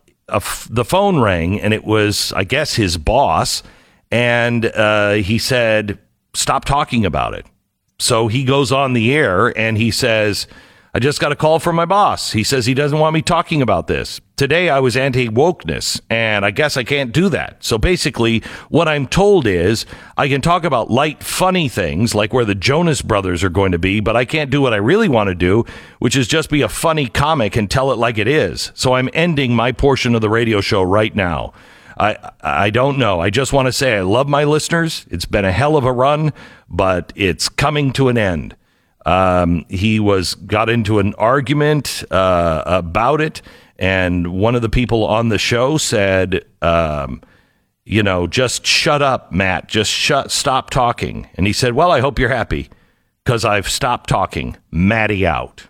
the 0.69 0.85
phone 0.85 1.19
rang, 1.19 1.59
and 1.59 1.73
it 1.73 1.83
was, 1.83 2.31
I 2.33 2.43
guess, 2.43 2.75
his 2.75 2.97
boss. 2.97 3.63
And 4.11 4.65
uh, 4.65 5.13
he 5.13 5.37
said, 5.37 5.99
Stop 6.33 6.65
talking 6.65 7.05
about 7.05 7.33
it. 7.33 7.45
So 7.97 8.27
he 8.27 8.43
goes 8.43 8.71
on 8.71 8.93
the 8.93 9.13
air 9.13 9.57
and 9.57 9.77
he 9.77 9.91
says, 9.91 10.47
I 10.91 10.97
just 10.97 11.19
got 11.19 11.31
a 11.31 11.35
call 11.35 11.59
from 11.59 11.75
my 11.75 11.85
boss. 11.85 12.31
He 12.31 12.43
says 12.43 12.65
he 12.65 12.73
doesn't 12.73 12.97
want 12.97 13.13
me 13.13 13.21
talking 13.21 13.61
about 13.61 13.85
this. 13.85 14.19
Today 14.35 14.69
I 14.69 14.79
was 14.79 14.97
anti 14.97 15.29
wokeness, 15.29 16.01
and 16.09 16.43
I 16.43 16.49
guess 16.49 16.77
I 16.77 16.83
can't 16.83 17.11
do 17.11 17.29
that. 17.29 17.63
So 17.63 17.77
basically, 17.77 18.41
what 18.69 18.87
I'm 18.87 19.05
told 19.05 19.45
is 19.45 19.85
I 20.17 20.27
can 20.27 20.41
talk 20.41 20.63
about 20.63 20.89
light, 20.89 21.21
funny 21.21 21.69
things 21.69 22.15
like 22.15 22.33
where 22.33 22.45
the 22.45 22.55
Jonas 22.55 23.03
brothers 23.03 23.43
are 23.43 23.49
going 23.49 23.71
to 23.71 23.77
be, 23.77 23.99
but 23.99 24.17
I 24.17 24.25
can't 24.25 24.49
do 24.49 24.61
what 24.61 24.73
I 24.73 24.77
really 24.77 25.07
want 25.07 25.27
to 25.27 25.35
do, 25.35 25.63
which 25.99 26.15
is 26.15 26.27
just 26.27 26.49
be 26.49 26.63
a 26.63 26.69
funny 26.69 27.05
comic 27.07 27.55
and 27.55 27.69
tell 27.69 27.91
it 27.91 27.99
like 27.99 28.17
it 28.17 28.27
is. 28.27 28.71
So 28.73 28.93
I'm 28.93 29.09
ending 29.13 29.55
my 29.55 29.71
portion 29.71 30.15
of 30.15 30.21
the 30.21 30.29
radio 30.29 30.59
show 30.59 30.81
right 30.81 31.15
now. 31.15 31.53
I 31.99 32.31
I 32.41 32.71
don't 32.71 32.97
know. 32.97 33.19
I 33.19 33.29
just 33.29 33.53
want 33.53 33.67
to 33.67 33.71
say 33.71 33.97
I 33.97 34.01
love 34.01 34.27
my 34.27 34.43
listeners. 34.43 35.05
It's 35.11 35.25
been 35.25 35.45
a 35.45 35.51
hell 35.51 35.77
of 35.77 35.85
a 35.85 35.93
run, 35.93 36.33
but 36.67 37.13
it's 37.15 37.47
coming 37.47 37.93
to 37.93 38.07
an 38.07 38.17
end. 38.17 38.55
Um, 39.05 39.65
he 39.69 39.99
was 39.99 40.35
got 40.35 40.69
into 40.69 40.99
an 40.99 41.13
argument 41.15 42.03
uh, 42.11 42.63
about 42.65 43.21
it, 43.21 43.41
and 43.77 44.27
one 44.33 44.55
of 44.55 44.61
the 44.61 44.69
people 44.69 45.05
on 45.05 45.29
the 45.29 45.37
show 45.37 45.77
said, 45.77 46.45
um, 46.61 47.21
"You 47.85 48.03
know, 48.03 48.27
just 48.27 48.65
shut 48.65 49.01
up, 49.01 49.31
Matt. 49.31 49.67
Just 49.67 49.91
shut, 49.91 50.31
stop 50.31 50.69
talking." 50.69 51.29
And 51.35 51.47
he 51.47 51.53
said, 51.53 51.73
"Well, 51.73 51.91
I 51.91 52.01
hope 52.01 52.19
you're 52.19 52.29
happy 52.29 52.69
because 53.23 53.45
I've 53.45 53.69
stopped 53.69 54.09
talking. 54.09 54.57
Matty 54.71 55.25
out." 55.25 55.67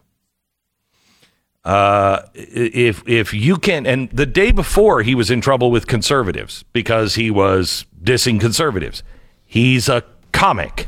Uh, 1.63 2.23
if 2.33 3.07
if 3.07 3.33
you 3.33 3.57
can, 3.57 3.85
and 3.85 4.09
the 4.09 4.25
day 4.25 4.51
before 4.51 5.03
he 5.03 5.13
was 5.13 5.29
in 5.29 5.39
trouble 5.39 5.69
with 5.69 5.85
conservatives 5.85 6.63
because 6.73 7.15
he 7.15 7.29
was 7.29 7.85
dissing 8.01 8.39
conservatives. 8.39 9.03
He's 9.45 9.87
a 9.89 10.03
comic. 10.31 10.87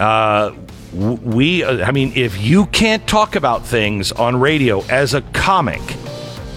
Uh, 0.00 0.52
we, 0.92 1.64
uh, 1.64 1.84
I 1.86 1.90
mean, 1.90 2.12
if 2.14 2.40
you 2.40 2.66
can't 2.66 3.06
talk 3.06 3.34
about 3.36 3.66
things 3.66 4.12
on 4.12 4.38
radio 4.38 4.82
as 4.84 5.14
a 5.14 5.22
comic, 5.32 5.80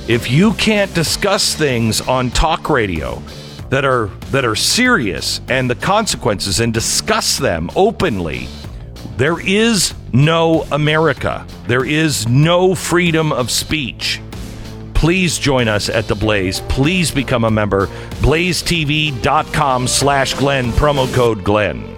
if 0.07 0.29
you 0.29 0.53
can't 0.53 0.93
discuss 0.93 1.55
things 1.55 2.01
on 2.01 2.29
talk 2.31 2.69
radio 2.69 3.21
that 3.69 3.85
are 3.85 4.07
that 4.31 4.45
are 4.45 4.55
serious 4.55 5.41
and 5.49 5.69
the 5.69 5.75
consequences 5.75 6.59
and 6.59 6.73
discuss 6.73 7.37
them 7.37 7.69
openly, 7.75 8.47
there 9.17 9.39
is 9.39 9.93
no 10.13 10.63
America. 10.71 11.45
There 11.67 11.85
is 11.85 12.27
no 12.27 12.75
freedom 12.75 13.31
of 13.31 13.49
speech. 13.49 14.21
Please 14.93 15.37
join 15.37 15.67
us 15.67 15.89
at 15.89 16.07
the 16.07 16.15
Blaze. 16.15 16.61
Please 16.61 17.11
become 17.11 17.43
a 17.43 17.51
member. 17.51 17.87
BlazeTV.com 18.21 19.87
slash 19.87 20.33
Glenn, 20.35 20.71
promo 20.71 21.13
code 21.13 21.43
Glenn. 21.43 21.97